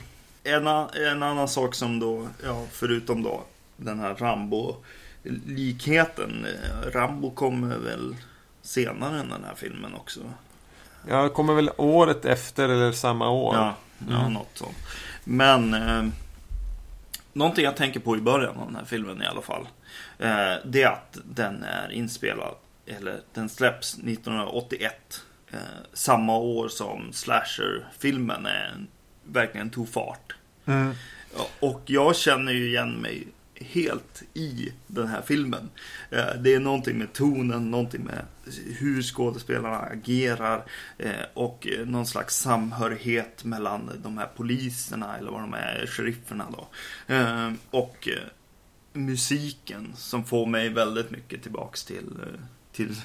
[0.43, 0.67] en,
[1.07, 3.43] en annan sak som då, ja, förutom då
[3.77, 6.45] den här Rambo-likheten.
[6.45, 6.51] eh,
[6.91, 8.15] Rambo kommer väl
[8.61, 10.19] senare än den här filmen också.
[11.07, 13.55] Jag kommer väl året efter eller samma år.
[13.55, 13.75] Ja,
[14.09, 14.77] ja något sånt.
[15.23, 16.03] Men eh,
[17.33, 19.67] någonting jag tänker på i början av den här filmen i alla fall.
[20.21, 22.55] Eh, det är att den är inspelad,
[22.85, 25.21] eller den släpps 1981.
[25.51, 25.59] Eh,
[25.93, 28.85] samma år som slasher-filmen är,
[29.23, 30.35] verkligen tog fart.
[30.65, 30.93] Mm.
[31.59, 35.69] Och jag känner ju igen mig helt i den här filmen.
[36.09, 38.25] Eh, Det är någonting med tonen, någonting med
[38.79, 40.63] hur skådespelarna agerar
[41.33, 46.67] och någon slags samhörighet mellan de här poliserna eller vad de är, sherifferna då.
[47.69, 48.09] Och
[48.93, 52.39] musiken som får mig väldigt mycket tillbaks till, eh,
[52.73, 52.95] till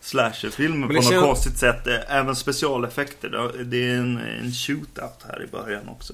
[0.00, 1.86] slasherfilmer på något känns- konstigt sätt.
[2.08, 3.52] Även specialeffekter.
[3.64, 6.12] Det är en, en shootout här i början också.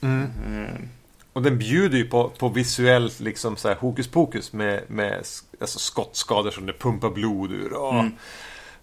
[0.00, 0.26] Mm.
[0.46, 0.88] Mm.
[1.32, 5.24] Och den bjuder ju på, på visuellt liksom så här hokus pokus med, med
[5.60, 7.72] alltså skottskador som det pumpar blod ur.
[7.72, 8.12] Och, Mm.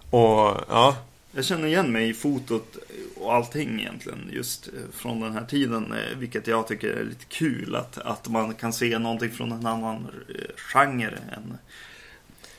[0.09, 0.95] och ja,
[1.35, 2.77] Jag känner igen mig i fotot
[3.15, 5.93] och allting egentligen just eh, från den här tiden.
[5.93, 7.75] eh, Vilket jag tycker är lite kul.
[7.75, 11.57] Att, att man kan se någonting från en annan eh, genre än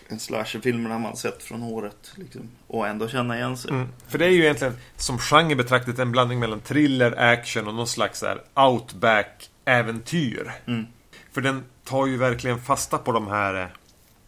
[0.09, 2.13] en slasherfilmerna man sett från året.
[2.15, 3.71] Liksom, och ändå känna igen sig.
[3.71, 3.89] Mm.
[4.09, 7.89] För det är ju egentligen som genre betraktat en blandning mellan thriller, action och någon
[7.89, 10.53] slags här outback-äventyr.
[10.67, 10.87] Mm.
[11.33, 13.73] För den tar ju verkligen fasta på de här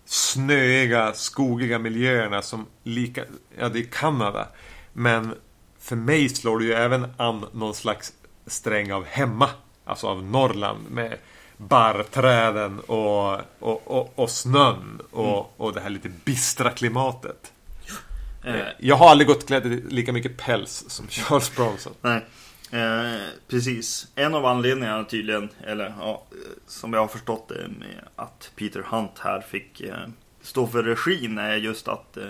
[0.09, 3.25] snöiga, skogiga miljöerna som lika...
[3.59, 4.49] Ja, det är Kanada.
[4.93, 5.35] Men
[5.81, 8.13] för mig slår det ju även an någon slags
[8.47, 9.49] sträng av hemma.
[9.85, 11.17] Alltså av Norrland med
[11.57, 17.53] barrträden och, och, och, och snön och, och det här lite bistra klimatet.
[18.45, 21.93] Eh, Jag har aldrig gått klädd i lika mycket päls som Charles Bronson.
[22.01, 22.25] Nej,
[22.71, 24.07] eh, precis.
[24.15, 28.81] En av anledningarna tydligen, eller ja, eh, som jag har förstått det med att Peter
[28.81, 29.97] Hunt här fick eh,
[30.43, 32.25] stå för regin är just att eh,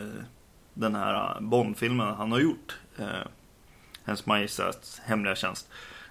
[0.75, 3.07] den här Bond-filmen han har gjort, eh,
[4.05, 5.69] Hennes Majestäts Hemliga Tjänst,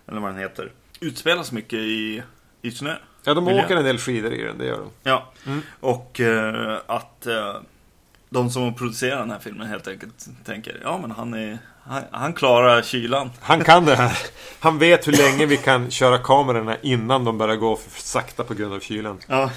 [0.07, 2.23] eller vad den heter, utspelas mycket i,
[2.61, 2.95] i snö.
[3.23, 3.65] Ja, de Miljö.
[3.65, 4.89] åker en del skidor i den, det gör de.
[5.03, 5.61] Ja, Mm.
[5.79, 7.27] och eh, att
[8.29, 11.57] de som producerar den här filmen helt enkelt tänker, ja men han är,
[11.87, 13.29] han, han klarar kylan.
[13.41, 14.17] Han kan det här.
[14.59, 18.53] Han vet hur länge vi kan köra kamerorna innan de börjar gå för sakta på
[18.53, 19.17] grund av kylan.
[19.27, 19.51] Ja,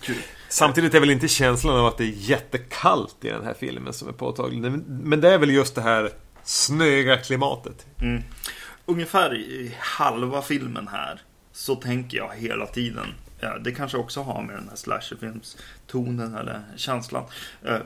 [0.00, 0.16] kul.
[0.48, 4.08] Samtidigt är väl inte känslan av att det är jättekallt i den här filmen som
[4.08, 4.60] är påtaglig.
[4.60, 6.10] Men- det är väl just det här
[6.44, 7.86] snöiga klimatet.
[8.00, 8.22] Mm.
[8.86, 11.20] Ungefär i halva filmen här
[11.52, 13.06] så tänker jag hela tiden.
[13.40, 17.24] Ja, det kanske också har med den här slasherfilmstonen eller känslan.
[17.66, 17.78] Eh,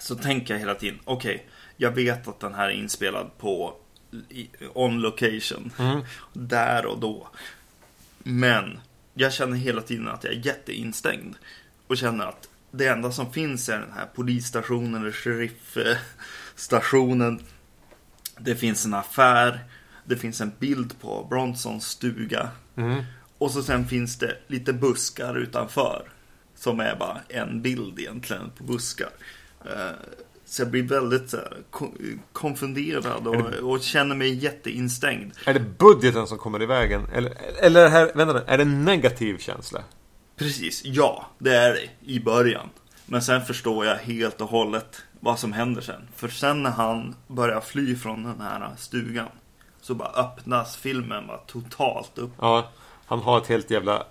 [0.00, 3.76] Så tänker jag hela tiden, okej, jag vet att den här är inspelad på
[4.74, 5.72] on location.
[5.78, 6.00] Mm.
[6.32, 7.28] Där och då.
[8.18, 8.80] Men
[9.14, 11.34] jag känner hela tiden att jag är jätteinstängd.
[11.86, 17.40] Och känner att det enda som finns är den här polisstationen eller sheriffstationen.
[18.38, 19.64] Det finns en affär.
[20.04, 22.50] Det finns en bild på Bronsons stuga.
[22.76, 23.04] Mm.
[23.38, 26.08] Och så sen finns det lite buskar utanför.
[26.56, 29.10] Som är bara en bild egentligen på buskar.
[30.54, 31.92] Eh, Så jag blir väldigt så här, ko-
[32.32, 35.32] konfunderad och, och känner mig jätteinstängd.
[35.46, 37.06] Är det budgeten som kommer i vägen?
[37.14, 39.80] Eller, eller här, vänta nu, är det en negativ känsla?
[40.36, 42.68] Precis, ja, det är det i början.
[43.06, 46.08] Men sen förstår jag helt och hållet vad som händer sen.
[46.16, 49.28] För sen när han börjar fly från den här stugan
[49.80, 52.30] så bara öppnas filmen bara totalt upp.
[52.40, 52.70] Ja,
[53.06, 54.06] han har ett helt jävla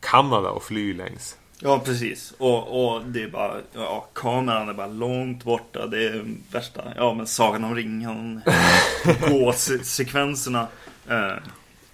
[0.00, 1.36] Kanada att fly längs.
[1.58, 2.34] Ja, precis.
[2.38, 5.86] Och, och det är bara, ja, kameran är bara långt borta.
[5.86, 8.40] Det är värsta, ja men Sagan om ringen.
[9.28, 10.68] Gåssekvenserna.
[11.08, 11.34] Eh,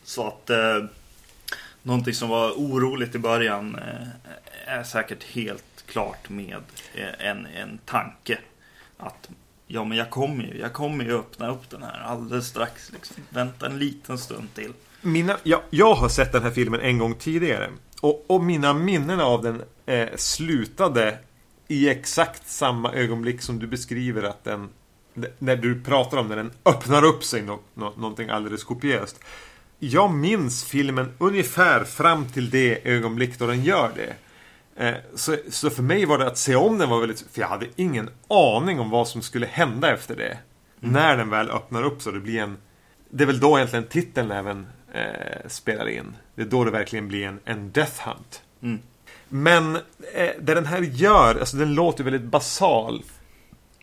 [0.05, 0.85] så att eh,
[1.83, 4.09] någonting som var oroligt i början eh,
[4.67, 6.57] är säkert helt klart med
[6.95, 8.39] eh, en, en tanke.
[8.99, 9.29] Att
[9.67, 12.93] ja, men jag kommer ju, jag kommer ju öppna upp den här alldeles strax.
[12.93, 13.17] Liksom.
[13.29, 14.73] Vänta en liten stund till.
[15.01, 17.71] Mina, jag, jag har sett den här filmen en gång tidigare.
[18.03, 21.19] Och, och mina minnen av den eh, slutade
[21.69, 24.69] i exakt samma ögonblick som du beskriver att den...
[25.39, 29.21] När du pratar om när den öppnar upp sig nå, nå, någonting alldeles kopiöst.
[29.79, 34.15] Jag minns filmen ungefär fram till det ögonblick då den gör det.
[34.87, 37.25] Eh, Så, så för mig var det att se om den var väldigt...
[37.33, 40.39] För jag hade ingen aning om vad som skulle hända efter det.
[40.81, 42.57] När den väl öppnar upp så det blir en...
[43.11, 46.17] Det är väl då egentligen titeln även eh, spelar in.
[46.35, 48.43] Det är då det verkligen blir en, en Death Hunt.
[48.63, 48.79] Mm.
[49.29, 49.77] Men
[50.15, 53.03] eh, det den här gör, alltså den låter väldigt basal.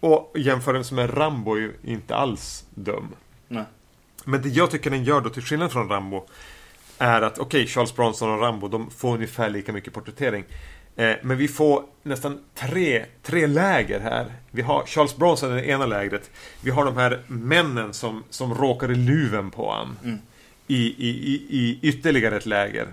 [0.02, 3.08] Och jämförelsen med Rambo är ju inte alls dum.
[3.48, 3.63] Nej.
[4.26, 6.28] Men det jag tycker den gör då, till skillnad från Rambo,
[6.98, 10.43] är att okej, Charles Bronson och Rambo, de får ungefär lika mycket porträttering.
[10.95, 14.26] Eh, men vi får nästan tre, tre läger här.
[14.52, 16.32] Vi har Charles Bronson i det ena lägret.
[16.62, 19.98] Vi har de här männen som, som råkar i luven på han.
[20.04, 20.19] Mm.
[20.69, 22.88] I, i, i, I ytterligare ett läger.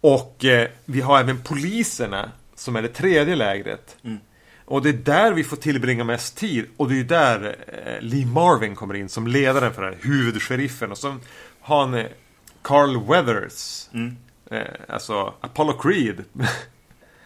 [0.00, 3.96] Och eh, vi har även poliserna som är det tredje lägret.
[4.04, 4.18] Mm.
[4.64, 6.64] Och det är där vi får tillbringa mest tid.
[6.76, 7.56] Och det är där
[7.86, 10.90] eh, Lee Marvin kommer in som ledaren för den här huvudsheriffen.
[10.90, 11.16] Och så
[11.60, 12.06] har han eh,
[12.62, 13.88] Carl Weathers.
[13.94, 14.16] Mm.
[14.50, 16.24] Eh, alltså Apollo Creed.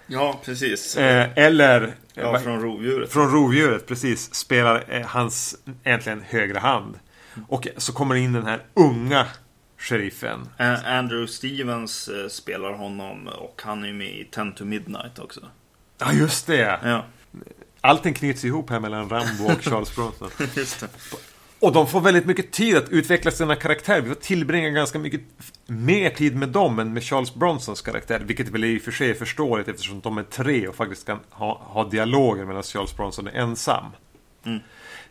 [0.09, 0.97] Ja, precis.
[0.97, 3.13] eh, eller eh, ja, vad- från rovdjuret.
[3.13, 4.35] från rovdjuret, precis.
[4.35, 6.99] Spelar eh, hans egentligen högra hand.
[7.49, 9.27] Och så kommer in den här unga
[9.79, 10.49] sheriffen.
[10.87, 15.41] Andrew Stevens eh, spelar honom och han är med i Ten to Midnight också.
[15.99, 16.81] Ja, just det.
[16.83, 17.05] Ja,
[17.81, 20.31] Allting knyts ihop här mellan Rambo och Charles Bronson.
[20.57, 20.89] just det.
[21.61, 24.01] Och de får väldigt mycket tid att utveckla sina karaktärer.
[24.01, 25.21] Vi får tillbringa ganska mycket
[25.67, 28.23] mer tid med dem än med Charles Bronsons karaktär.
[28.27, 31.19] Vilket väl i och för sig är förståeligt eftersom de är tre och faktiskt kan
[31.31, 33.85] ha, ha dialoger medan Charles Bronson är ensam.
[34.45, 34.61] Mm.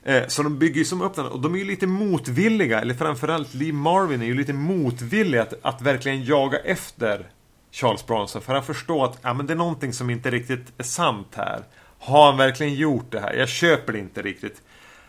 [0.05, 2.93] Eh, så de bygger ju som upp den och de är ju lite motvilliga, eller
[2.93, 7.29] framförallt Lee Marvin är ju lite motvillig att, att verkligen jaga efter
[7.71, 8.41] Charles Bronson.
[8.41, 11.63] För han förstår att ja, men det är någonting som inte riktigt är sant här.
[11.99, 13.33] Har han verkligen gjort det här?
[13.33, 14.61] Jag köper det inte riktigt.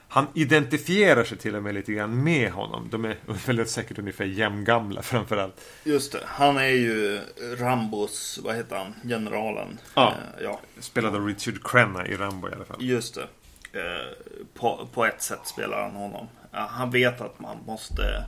[0.09, 2.89] Han identifierar sig till och med lite grann med honom.
[2.91, 3.17] De är
[3.47, 5.61] väldigt säkert ungefär jämngamla framförallt.
[5.85, 6.21] Just det.
[6.27, 7.21] Han är ju
[7.59, 9.79] Rambos, vad heter han, generalen.
[9.95, 10.09] Ja.
[10.09, 10.61] Eh, ja.
[10.81, 12.77] Spelade Richard Crenna i Rambo i alla fall.
[12.81, 13.27] Just det.
[13.77, 14.13] Eh,
[14.55, 16.29] på, på ett sätt spelar han honom.
[16.51, 18.25] Han vet att man måste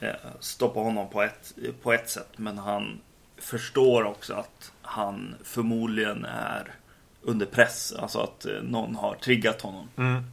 [0.00, 0.10] eh,
[0.40, 1.52] stoppa honom på ett,
[1.82, 2.28] på ett sätt.
[2.36, 3.00] Men han
[3.36, 6.74] förstår också att han förmodligen är
[7.22, 7.92] under press.
[7.98, 9.88] Alltså att eh, någon har triggat honom.
[9.96, 10.24] Mm.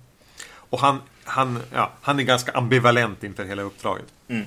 [0.55, 4.05] Och han, han, ja, han är ganska ambivalent inför hela uppdraget.
[4.27, 4.45] Mm.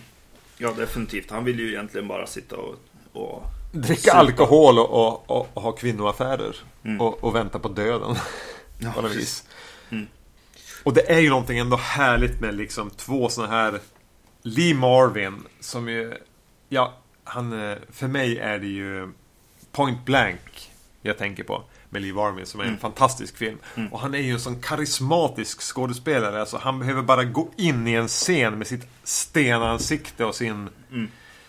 [0.58, 1.30] Ja, definitivt.
[1.30, 2.74] Han vill ju egentligen bara sitta och...
[3.12, 3.42] och
[3.72, 4.16] Dricka supa.
[4.16, 6.56] alkohol och, och, och, ha kvinnoaffärer.
[6.84, 7.00] Mm.
[7.00, 8.16] Och, och vänta på döden.
[8.78, 9.44] Ja, på något vis.
[10.86, 13.80] Och det är ju någonting ändå härligt med liksom två sådana här
[14.42, 16.14] Lee Marvin som ju
[16.68, 19.12] Ja, han eh, För mig är det ju
[19.72, 20.70] Point Blank
[21.02, 22.80] Jag tänker på med Lee Marvin som är en Mm.
[22.80, 23.58] fantastisk film.
[23.74, 23.92] Mm.
[23.92, 26.40] Och han är ju en sån karismatisk skådespelare.
[26.40, 31.08] Alltså han behöver bara gå in i en scen med sitt stenansikte och sin Mm.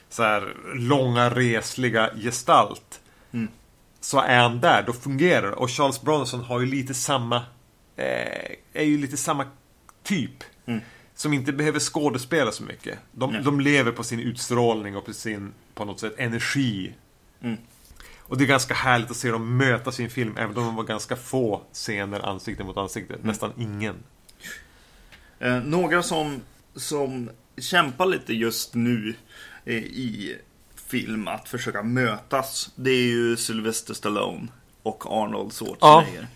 [0.09, 2.99] så här långa resliga gestalt.
[3.31, 3.47] Mm.
[3.99, 5.53] Så är han där, då fungerar det.
[5.55, 7.41] Och Charles Bronson har ju lite samma
[7.97, 9.45] eh, Är ju lite samma
[10.03, 10.43] typ.
[10.65, 10.81] Mm.
[11.15, 12.99] Som inte behöver skådespela så mycket.
[13.11, 16.93] De, de lever på sin utstrålning och på sin, på något sätt, energi.
[17.41, 17.57] Mm.
[18.19, 20.75] Och det är ganska härligt att se dem mötas i en film, även om de
[20.75, 23.13] var ganska få scener ansikte mot ansikte.
[23.13, 23.27] Mm.
[23.27, 23.95] Nästan ingen.
[25.39, 26.41] Eh, några som,
[26.75, 29.15] som kämpar lite just nu
[29.65, 30.37] eh, i
[30.75, 32.71] film att försöka mötas.
[32.75, 34.47] Det är ju Sylvester Stallone
[34.83, 36.27] och Arnold Schwarzenegger.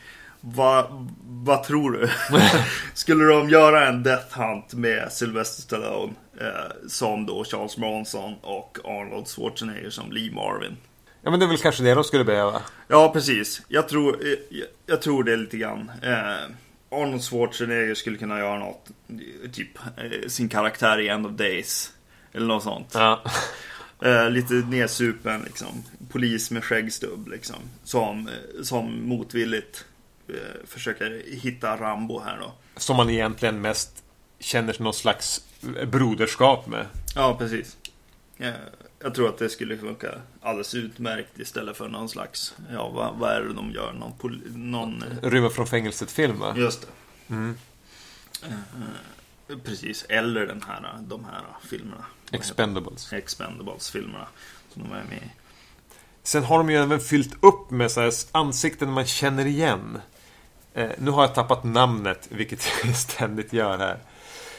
[0.41, 2.09] Vad vad tror du?
[2.93, 8.77] Skulle de göra en Death Hunt med Sylvester Stallone eh, som då Charles Bronson och
[8.83, 10.77] Arnold Schwarzenegger som Lee Marvin?
[11.21, 12.61] Ja men det är väl kanske det de skulle behöva.
[12.87, 13.61] Ja, precis.
[13.67, 15.91] Jag tror, eh, jag, jag tror det lite grann.
[16.03, 16.51] Eh,
[16.91, 21.93] Arnold Schwarzenegger skulle kunna göra något, eh, typ eh, sin karaktär i End of Days.
[22.33, 22.91] Eller något sånt.
[22.93, 23.23] Ja.
[24.05, 25.83] Eh, lite nedsupen liksom.
[26.11, 27.55] Polis med skäggstubb liksom.
[27.83, 29.85] Som, eh, som motvilligt
[30.65, 32.53] försöker hitta Rambo här då.
[32.77, 34.03] Som man egentligen mest
[34.39, 35.45] känner någon slags
[35.87, 36.85] broderskap med.
[37.15, 37.77] Ja, precis.
[38.37, 38.53] Eh,
[38.99, 40.11] jag tror att det skulle funka
[40.41, 43.93] alldeles utmärkt istället för någon slags, ja vad, vad är det de gör?
[43.93, 46.53] Någon, pol- någon eh, Rymma från fängelset-film va?
[46.57, 46.87] Just det.
[47.33, 47.57] Mm.
[48.43, 48.49] Eh,
[49.63, 52.05] Precis, eller den här, de här filmerna.
[52.31, 53.13] Expendables.
[53.13, 54.27] Expendables-filmerna.
[54.73, 55.31] Som de är med i.
[56.23, 60.01] Sen har de ju även fyllt upp med så ansikten man känner igen.
[60.73, 63.97] Eh, nu har jag tappat namnet, vilket jag ständigt gör här.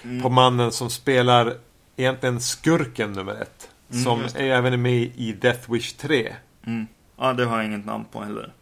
[0.05, 0.23] Mm.
[0.23, 1.55] På mannen som spelar
[1.97, 3.71] egentligen skurken nummer ett.
[3.91, 6.35] Mm, som är även med i Death Wish 3.
[6.67, 6.87] Mm.
[7.19, 8.53] Ja, det har jag inget namn på heller.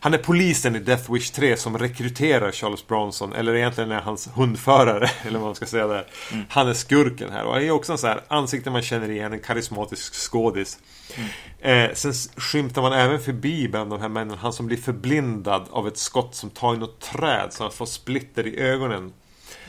[0.00, 3.32] Han är polisen i Death Wish 3 som rekryterar Charles Bronson.
[3.32, 5.10] Eller egentligen är hans hundförare.
[5.26, 6.06] Eller vad man ska säga där.
[6.32, 6.44] Mm.
[6.48, 7.44] Han är skurken här.
[7.44, 9.32] Och han är också en sån här ansikte man känner igen.
[9.32, 10.78] En karismatisk skådis.
[11.14, 11.90] Mm.
[11.90, 14.38] Eh, sen skymtar man även förbi bland de här männen.
[14.38, 17.52] Han som blir förblindad av ett skott som tar i något träd.
[17.52, 19.12] Så han får splitter i ögonen.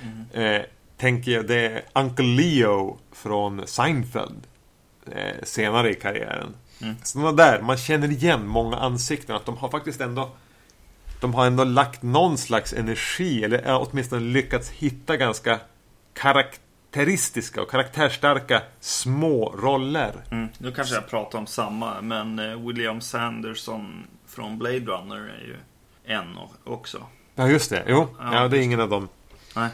[0.02, 0.56] Mm.
[0.56, 0.66] Eh,
[0.98, 4.48] tänker jag, det är Uncle Leo från Seinfeld.
[5.12, 6.56] Eh, senare i karriären.
[6.84, 6.96] Mm.
[7.04, 9.36] Sådana där, man känner igen många ansikten.
[9.36, 10.30] Att de har faktiskt ändå
[11.22, 13.44] De har ändå lagt någon slags energi.
[13.44, 15.60] Eller åtminstone lyckats hitta ganska
[16.14, 20.14] karaktäristiska och karaktärsstarka små roller.
[20.32, 20.48] Mm.
[20.58, 25.58] Nu kanske jag pratar om samma, men eh, William Sanderson från Blade Runner är ju
[26.06, 27.06] en också.
[27.36, 27.84] Ja, just det.
[27.88, 29.10] Jo, Ja, ja, det är ingen av dem.
[29.56, 29.70] Nej.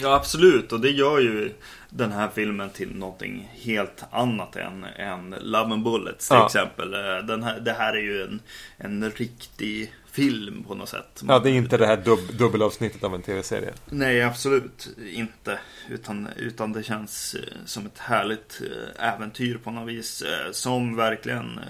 [0.00, 0.72] Ja, absolut.
[0.72, 1.52] Och det gör ju
[1.90, 6.46] den här filmen till någonting helt annat än, än Love and Bullets till Ja.
[6.46, 6.94] exempel.
[6.94, 8.40] Eh, Den här, det här är ju en,
[8.76, 9.92] en riktig
[10.22, 11.22] film på något sätt.
[11.28, 13.72] Ja, det är inte det här dub- dubbelavsnittet av en tv-serie.
[13.90, 15.58] Nej, absolut inte.
[15.88, 18.60] Utan, utan det känns eh, som ett härligt
[18.98, 20.22] eh, äventyr på något vis.
[20.22, 21.60] eh, Som verkligen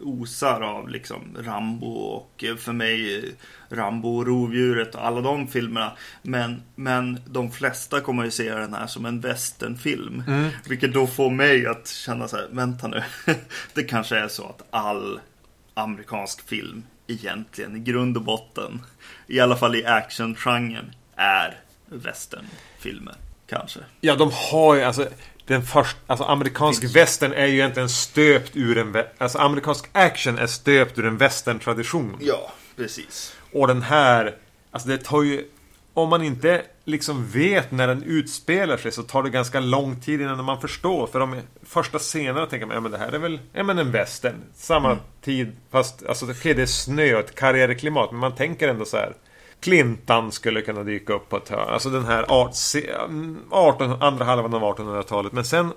[0.00, 3.24] osar av liksom Rambo och för mig
[3.68, 5.92] Rambo och Rovdjuret och alla de filmerna.
[6.22, 10.22] Men, men de flesta kommer ju se den här som en westernfilm.
[10.28, 10.48] Mm.
[10.68, 13.02] Vilket då får mig att känna så här, vänta nu.
[13.74, 15.20] det kanske är så att all
[15.74, 18.82] amerikansk film egentligen i grund och botten,
[19.26, 23.14] i alla fall i actiongenren, är westernfilmer.
[23.48, 23.80] Kanske.
[24.00, 25.08] Ja, de har ju alltså
[25.46, 30.38] den första, alltså amerikansk Finns- västern är ju egentligen stöpt ur en, alltså amerikansk action
[30.38, 32.16] är stöpt ur en västern-tradition.
[32.20, 33.36] Ja, precis.
[33.52, 34.34] Och den här,
[34.70, 35.44] alltså det tar ju
[35.96, 40.20] om man inte liksom vet när den utspelar sig så tar det ganska lång tid
[40.20, 41.06] innan man förstår.
[41.06, 43.90] För de första scenerna tänker man, ja men det här är väl ja, men en
[43.90, 44.34] western.
[44.54, 45.02] Samma mm.
[45.20, 48.10] tid, fast alltså okej det är snö och ett karriärklimat.
[48.10, 49.12] Men man tänker ändå så här.
[49.60, 51.68] Clintan skulle kunna dyka upp på ett hörn.
[51.68, 52.24] Alltså den här
[53.50, 55.32] 18, andra halvan av 1800-talet.
[55.32, 55.72] Men sen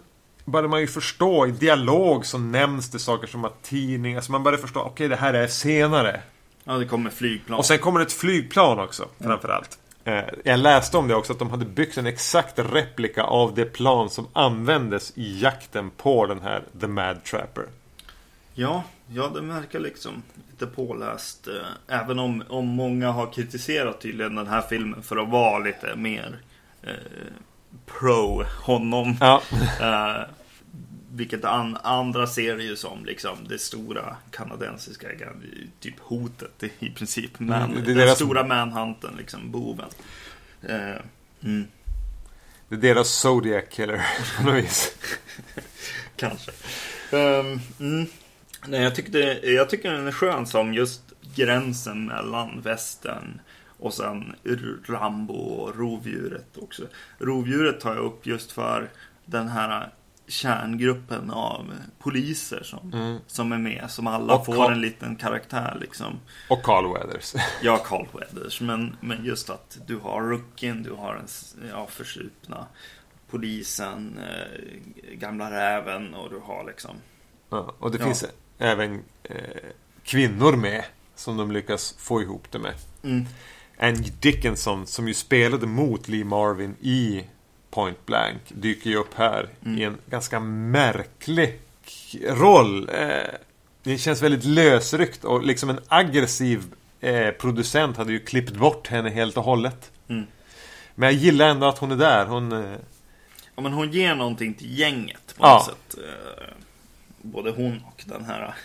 [0.46, 4.18] börjar man ju förstå i dialog så nämns det saker som att tidningar.
[4.18, 6.22] Alltså man börjar förstå, okej det här är senare.
[6.64, 7.60] Ja, det kommer flygplan.
[7.60, 9.80] Och sen kommer ett flygplan också, framförallt.
[10.10, 13.66] Eh, jag läste om det också, att de hade byggt en exakt replika av det
[13.66, 17.66] plan som användes i jakten på den här The Mad Trapper.
[18.54, 21.48] Ja, ja det verkar liksom lite påläst.
[21.48, 25.96] Eh, även om, om många har kritiserat tydligen den här filmen för att vara lite
[25.96, 26.40] mer
[26.84, 26.94] eh,
[27.86, 29.16] pro honom.
[29.20, 29.42] Ja.
[31.12, 35.08] vilket an, andra ser det ju som liksom det stora kanadensiska
[35.80, 37.40] typ hotet i princip.
[37.40, 38.16] Men mm, den deras...
[38.16, 39.90] stora manhunten, liksom boven.
[40.62, 41.02] Eh,
[41.44, 41.68] mm.
[42.70, 44.06] Det är deras Zodiac killer
[44.38, 44.96] på något vis.
[46.16, 46.52] Kanske.
[47.12, 48.06] Um, mm.
[48.68, 51.02] Nej, jag, tyckte, jag tycker den är skön som just
[51.36, 53.42] gränsen mellan västern
[53.80, 54.36] och sen
[54.86, 56.84] Rambo och rovdjuret också.
[57.20, 58.90] Rovdjuret tar jag upp just för
[59.26, 59.90] den här
[60.30, 63.20] kärngruppen av poliser som, mm.
[63.28, 63.86] som är med.
[63.90, 64.74] Som alla och får Carl...
[64.74, 66.20] en liten karaktär liksom.
[66.50, 67.36] Och Carl Weathers.
[67.62, 68.62] ja, Carl Weathers.
[68.62, 71.28] Men, men just att du har Rucken, du har en
[71.70, 72.68] ja, försupna
[73.30, 76.96] polisen, eh, gamla räven och du har liksom.
[77.50, 78.06] Ja, och det ja.
[78.06, 78.26] finns
[78.58, 79.36] även eh,
[80.04, 80.84] kvinnor med
[81.16, 82.74] som de lyckas få ihop det med.
[83.04, 83.26] Mm.
[83.80, 87.24] Angie Dickinson som ju spelade mot Lee Marvin i
[87.70, 89.78] Point Blank dyker ju upp här mm.
[89.78, 91.60] i en ganska märklig
[92.28, 92.90] roll.
[92.90, 93.34] Eh,
[93.84, 96.64] det känns väldigt lösryckt och liksom en aggressiv
[97.00, 99.92] eh, producent hade ju klippt bort henne helt och hållet.
[100.08, 100.26] Mm.
[100.96, 102.26] Men jag gillar ändå att hon är där.
[102.26, 102.52] Hon...
[102.52, 102.78] Eh...
[103.56, 105.96] Ja men hon ger någonting till gänget på något sätt.
[107.22, 108.56] Både hon och den här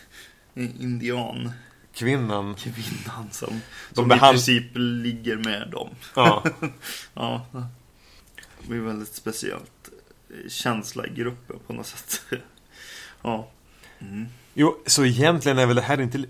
[0.54, 1.52] indian
[1.94, 2.54] Kvinnan.
[2.54, 3.60] Kvinnan som,
[3.92, 4.30] som behand...
[4.30, 5.88] i princip ligger med dem.
[6.14, 6.44] Ja.
[7.14, 7.46] ja.
[8.64, 9.90] Det blir väldigt speciellt
[10.30, 12.20] eh, känsla i gruppen på något sätt.
[13.22, 13.48] ja.
[13.98, 14.26] Mm.
[14.56, 16.24] Jo, så egentligen är väl det här inte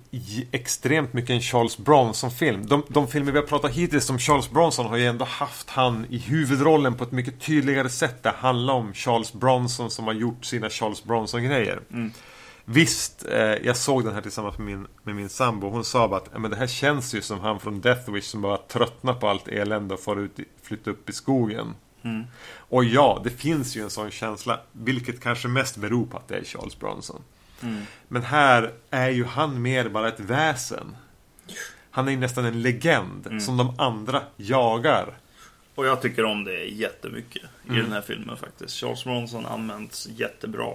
[0.50, 2.66] extremt mycket en Charles Bronson-film.
[2.66, 6.06] De, de filmer vi har pratat hittills om Charles Bronson har ju ändå haft han
[6.10, 8.22] i huvudrollen på ett mycket tydligare sätt.
[8.22, 11.80] Det handlar om Charles Bronson som har gjort sina Charles Bronson-grejer.
[11.92, 12.12] Mm.
[12.64, 15.70] Visst, eh, jag såg den här tillsammans med min, med min sambo.
[15.70, 18.42] Hon sa bara att men det här känns ju som han från Death Wish som
[18.42, 21.74] bara tröttnar på allt elände och får ut, flytta upp i skogen.
[22.04, 22.24] Mm.
[22.56, 24.60] Och ja, det finns ju en sån känsla.
[24.72, 27.22] Vilket kanske mest beror på att det är Charles Bronson.
[27.62, 27.82] Mm.
[28.08, 30.96] Men här är ju han mer bara ett väsen.
[31.90, 33.40] Han är ju nästan en legend mm.
[33.40, 35.14] som de andra jagar.
[35.74, 37.82] Och jag tycker om det jättemycket i mm.
[37.82, 38.74] den här filmen faktiskt.
[38.74, 40.72] Charles Bronson används jättebra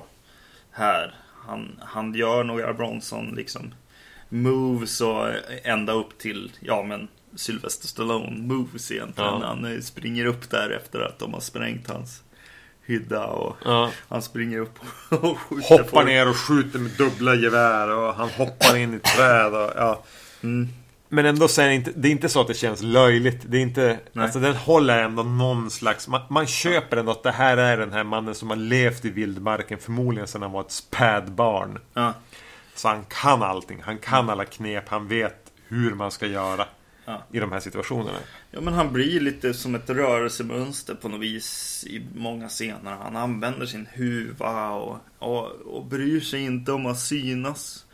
[0.72, 1.16] här.
[1.46, 3.74] Han, han gör några Bronson liksom
[4.30, 5.28] moves och
[5.64, 9.42] ända upp till, ja men Sylvester Stallone moves egentligen.
[9.42, 9.48] Ja.
[9.48, 12.24] Han eh, springer upp där efter att de har sprängt hans
[12.86, 13.92] hydda och ja.
[14.10, 18.78] han springer upp och skjuter Hoppar ner och skjuter med dubbla gevär och han hoppar
[18.78, 20.04] in i träd och ja.
[20.44, 20.68] Mm.
[21.10, 23.42] Men ändå så är det inte, det är inte så att det känns löjligt.
[23.46, 24.24] Det är inte, Nej.
[24.24, 27.92] alltså den håller ändå någon slags, man, man köper ändå att det här är den
[27.92, 31.80] här mannen som har levt i vildmarken förmodligen sedan han var ett spädbarn.
[31.94, 32.14] Ja.
[32.76, 36.66] Så han kan allting, han kan alla knep, han vet hur man ska göra
[37.10, 37.24] ja.
[37.32, 38.18] i de här situationerna.
[38.52, 42.92] Ja, men han blir lite som ett rörelsemönster på något vis i många scener.
[42.92, 47.86] Han använder sin huva och, och, och bryr sig inte om att synas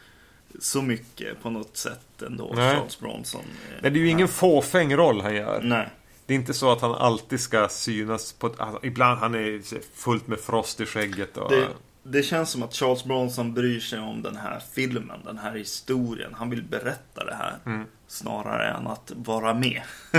[0.59, 2.75] så mycket på något sätt ändå, Nej.
[2.75, 3.41] Charles Bronson.
[3.81, 5.61] Nej, det är ju ingen fåfäng roll han gör.
[5.63, 5.89] Nej.
[6.25, 9.61] Det är inte så att han alltid ska synas på ett, alltså, Ibland han är
[9.95, 11.51] fullt med frost i skägget och...
[11.51, 11.67] Det,
[12.07, 16.33] det känns som att Charles Bronson bryr sig om den här filmen, den här historien.
[16.33, 17.57] Han vill berätta det här.
[17.65, 17.85] Mm.
[18.07, 19.81] Snarare än att vara med.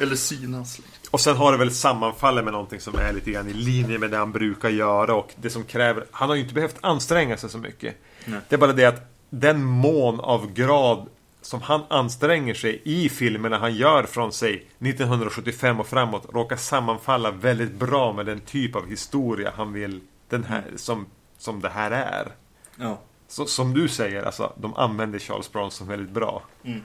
[0.00, 0.80] Eller synas.
[1.10, 4.10] Och sen har det väl sammanfallit med någonting som är lite grann i linje med
[4.10, 5.14] det han brukar göra.
[5.14, 6.04] Och det som kräver...
[6.10, 7.94] Han har ju inte behövt anstränga sig så mycket.
[8.24, 8.40] Nej.
[8.48, 11.08] Det är bara det att den mån av grad
[11.42, 17.30] som han anstränger sig i filmerna han gör från sig 1975 och framåt råkar sammanfalla
[17.30, 20.00] väldigt bra med den typ av historia han vill
[20.32, 21.06] den här, som,
[21.38, 22.32] som det här är.
[22.76, 23.00] Ja.
[23.28, 26.42] Så, som du säger, alltså, de använder Charles Bronson väldigt bra.
[26.64, 26.82] Mm.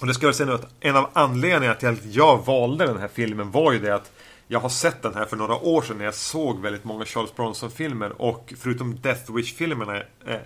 [0.00, 3.08] Och det ska jag säga att en av anledningarna till att jag valde den här
[3.08, 4.12] filmen var ju det att
[4.48, 7.34] jag har sett den här för några år sedan när jag såg väldigt många Charles
[7.36, 9.96] Bronson-filmer och förutom Death Wish-filmerna
[10.26, 10.40] eh,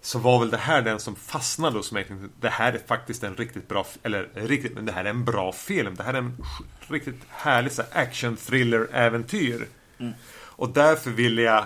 [0.00, 2.06] Så var väl det här den som fastnade hos mig.
[2.40, 5.52] Det här är faktiskt en riktigt bra, eller riktigt, men det här är en bra
[5.52, 5.94] film.
[5.94, 6.36] Det här är en
[6.88, 9.66] riktigt härlig så här, action thriller äventyr.
[9.98, 10.12] Mm.
[10.58, 11.64] Och därför ville jag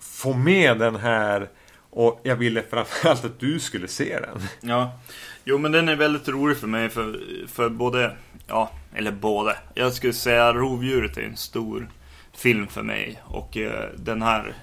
[0.00, 1.48] få med den här.
[1.90, 4.40] Och jag ville framförallt att du skulle se den.
[4.60, 4.98] Ja,
[5.44, 8.16] jo men den är väldigt rolig för mig för, för både,
[8.46, 9.56] ja, eller både.
[9.74, 11.88] Jag skulle säga Rovdjuret är en stor
[12.32, 14.54] film för mig och eh, den här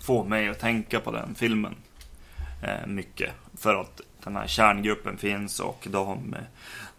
[0.00, 1.74] får mig att tänka på den filmen
[2.62, 3.30] eh, mycket.
[3.56, 6.36] För att den här kärngruppen finns och de,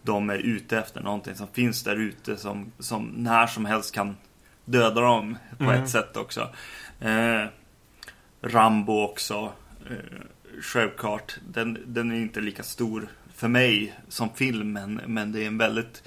[0.01, 4.15] de är ute efter någonting som finns där ute som, som när som helst kan
[4.71, 5.83] döda dem på Mm.
[5.83, 6.49] ett sätt också.
[6.99, 7.45] Eh,
[8.41, 9.51] Rambo också.
[9.89, 10.21] Eh,
[10.61, 11.37] självklart.
[11.49, 14.73] Den, den är inte lika stor för mig som film.
[14.73, 16.03] Men, men det är en väldigt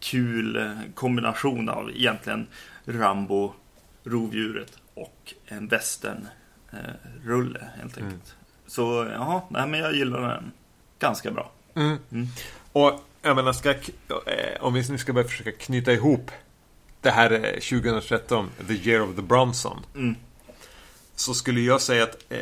[0.00, 2.46] kul eh, kombination av egentligen
[2.84, 3.54] Rambo,
[4.04, 6.28] Rovdjuret och en western
[6.72, 6.78] eh,
[7.24, 8.02] rulle helt enkelt.
[8.04, 8.20] Mm.
[8.66, 10.52] Så ja, nej, men jag gillar den
[10.98, 11.50] ganska bra.
[11.74, 11.98] Mm.
[12.12, 12.26] Mm.
[12.72, 13.76] Och jag menar, ska, eh,
[14.60, 16.30] om vi nu ska börja försöka knyta ihop
[17.00, 19.86] det här eh, 2013, The Year of the Bronson.
[19.94, 20.16] Mm.
[21.14, 22.38] Så skulle jag säga att eh,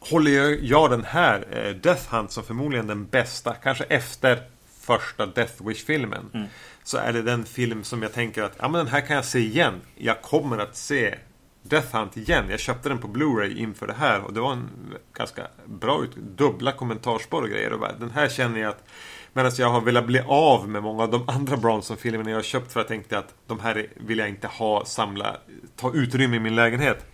[0.00, 0.30] Håller
[0.64, 4.42] jag, den här eh, Death Hunt som förmodligen den bästa, kanske efter
[4.80, 6.30] första Death Wish-filmen.
[6.34, 6.46] Mm.
[6.84, 9.24] Så är det den film som jag tänker att ja, men den här kan jag
[9.24, 9.74] se igen.
[9.96, 11.14] Jag kommer att se
[11.62, 12.44] Death Hunt igen.
[12.50, 14.68] Jag köpte den på Blu-ray inför det här och det var en
[15.12, 17.72] ganska bra ut, dubbla kommentarspår och grejer.
[17.72, 18.84] Och bara, den här känner jag att
[19.32, 22.72] Medan jag har velat bli av med många av de andra Bronson-filmerna jag har köpt
[22.72, 25.36] för att jag tänkte att de här vill jag inte ha, samla,
[25.76, 27.06] ta utrymme i min lägenhet.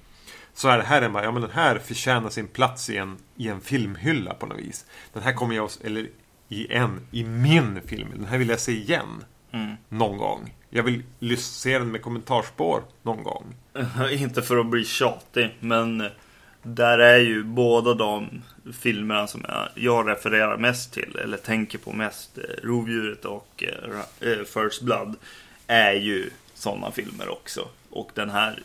[0.54, 3.16] Så är det här en bara, ja men den här förtjänar sin plats i en,
[3.36, 4.86] i en filmhylla på något vis.
[5.12, 6.08] Den här kommer jag, eller
[6.48, 8.08] i en, i min film.
[8.14, 9.24] Den här vill jag se igen.
[9.52, 9.76] Mm.
[9.88, 10.54] Någon gång.
[10.70, 11.02] Jag vill
[11.36, 13.54] se den med kommentarspår någon gång.
[14.10, 16.10] Inte för att bli tjatig, men
[16.66, 18.42] där är ju båda de
[18.72, 24.30] filmerna som jag, jag refererar mest till, eller tänker på mest, eh, Rovdjuret och eh,
[24.30, 25.16] eh, First Blood,
[25.66, 27.68] är ju sådana filmer också.
[27.90, 28.62] Och den här,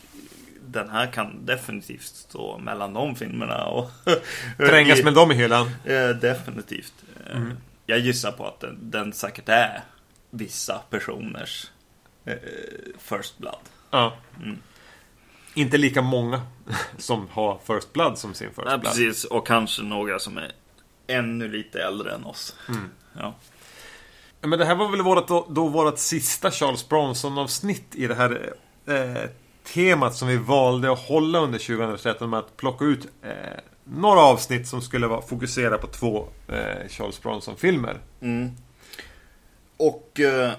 [0.62, 3.66] den här kan definitivt stå mellan de filmerna.
[3.66, 3.92] Och
[4.58, 5.72] Trängas med dem i hyllan.
[5.86, 6.94] Eh, definitivt.
[7.34, 7.58] Mm.
[7.86, 9.82] Jag gissar på att den, den säkert är
[10.30, 11.72] vissa personers
[12.26, 12.36] eh,
[12.98, 13.64] First Blood.
[13.92, 14.18] Ja.
[14.44, 14.58] Mm.
[15.54, 16.42] Inte lika många
[16.98, 18.84] som har First Blood som sin First Ja, Blood.
[18.84, 20.52] precis, och kanske några som är
[21.08, 22.56] ännu lite äldre än oss.
[22.70, 22.90] Mm.
[23.20, 23.34] Ja.
[24.42, 28.54] Men det här var väl vårat, då, då vårt sista Charles Bronson-avsnitt i det här
[28.86, 29.30] eh,
[29.64, 33.32] temat som vi valde att hålla under 2013 med att plocka ut eh,
[33.84, 37.98] några avsnitt som skulle vara, fokusera på två eh, Charles Bronson-filmer.
[38.22, 38.52] Mm.
[39.78, 40.52] Och eh,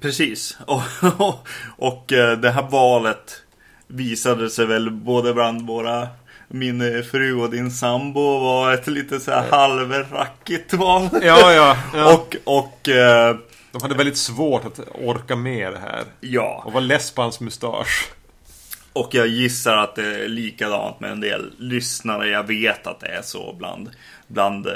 [0.00, 0.58] precis.
[0.66, 0.82] Och,
[1.18, 3.42] och, och eh, det här valet
[3.88, 6.08] visade sig väl både bland våra
[6.48, 11.08] min eh, fru och din sambo var ett lite så här halvrackigt val.
[11.12, 11.76] Ja, ja.
[11.94, 12.14] ja.
[12.14, 13.36] Och, och eh,
[13.72, 16.04] De hade väldigt svårt att orka med det här.
[16.20, 16.62] ja.
[16.66, 18.08] Och var less på hans mustasch.
[18.92, 22.28] Och jag gissar att det är likadant med en del lyssnare.
[22.28, 23.90] Jag vet att det är så bland,
[24.26, 24.72] bland eh,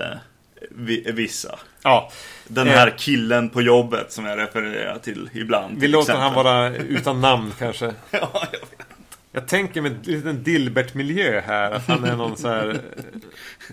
[0.71, 1.59] vi, vissa.
[1.83, 2.11] Ja,
[2.49, 2.75] Den Eh.
[2.75, 5.75] här killen på jobbet som jag refererar till ibland.
[5.75, 6.45] vi till låter han exempel.
[6.45, 7.85] vara utan namn kanske.
[8.11, 8.87] ja, jag vet.
[9.35, 11.71] Jag tänker med en liten Dilbert-miljö här.
[11.71, 13.05] Att han är någon så här eh,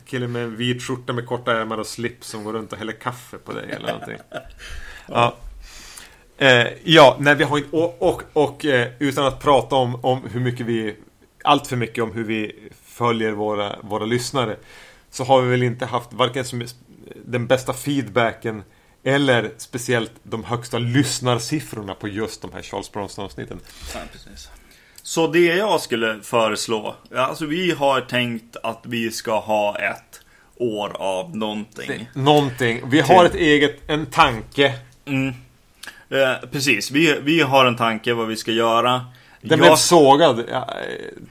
[0.05, 2.93] kille med en vit skjorta med korta ärmar och slips som går runt och häller
[2.93, 4.17] kaffe på dig eller någonting.
[5.07, 5.35] Ja.
[6.37, 7.69] Eh, ja, nej vi har inte...
[7.77, 10.95] Och, och, och eh, utan att prata om, om hur mycket vi...
[11.43, 14.55] Allt för mycket om hur vi följer våra, våra lyssnare.
[15.09, 16.67] Så har vi väl inte haft varken som
[17.25, 18.63] den bästa feedbacken
[19.03, 23.59] eller speciellt de högsta lyssnarsiffrorna på just de här Charles Bronson-avsnitten.
[23.93, 24.49] Ja, precis.
[25.09, 30.21] Så det jag skulle föreslå, alltså vi har tänkt att vi ska ha ett
[30.55, 32.09] år av någonting.
[32.13, 32.81] Någonting.
[32.89, 34.73] Vi har ett eget, en tanke.
[35.05, 35.27] Mm.
[36.09, 38.91] Eh, precis, vi, vi har en tanke vad vi ska göra.
[38.91, 39.03] Den
[39.49, 40.65] Jag- blev sågad ja, eh,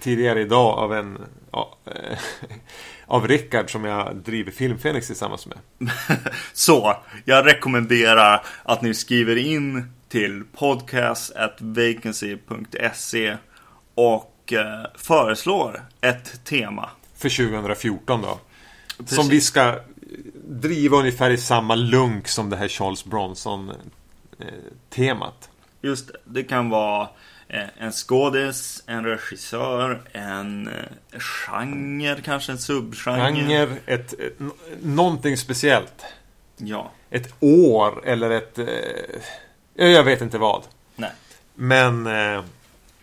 [0.01, 1.19] tidigare idag av en...
[1.53, 2.19] Ja, eh,
[3.07, 5.59] av Rickard som jag driver Filmfenix tillsammans med.
[6.53, 13.37] Så, jag rekommenderar att ni skriver in till podcast.vacancy.se
[13.99, 16.91] och eh, föreslår ett tema.
[17.17, 18.39] För 2014 då.
[18.99, 19.17] Precis.
[19.17, 19.81] Som vi ska
[20.49, 25.51] driva ungefär i samma lunk som det här Charles Bronson-temat.
[25.83, 27.09] Just det, det kan vara
[27.49, 30.75] eh, en skådis, en regissör, en eh,
[31.21, 33.33] genre, kanske en subgenre.
[33.33, 34.15] Genre, ett,
[34.83, 36.05] någonting speciellt.
[36.57, 38.59] Ja, Ett år eller ett...
[38.59, 38.67] Eh,
[39.87, 40.63] jag vet inte vad.
[40.97, 41.11] nej.
[41.55, 42.43] Men eh,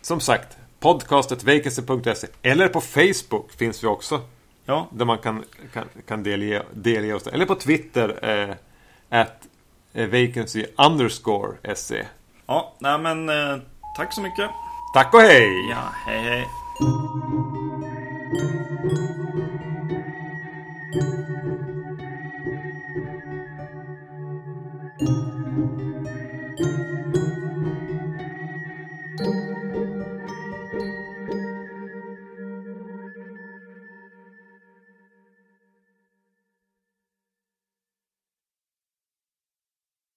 [0.02, 0.55] som sagt,
[0.86, 4.20] podcastet vacancy.se eller på Facebook finns vi också.
[4.64, 4.86] Ja.
[4.92, 7.26] Där man kan, kan, kan delge, delge oss.
[7.26, 8.18] Eller på Twitter.
[8.22, 8.54] Eh,
[9.20, 9.48] at
[9.92, 12.06] eh, vacancy underscore se.
[12.46, 13.56] Ja, nej men eh,
[13.96, 14.50] tack så mycket.
[14.94, 15.68] Tack och hej!
[15.70, 16.46] Ja, hej hej.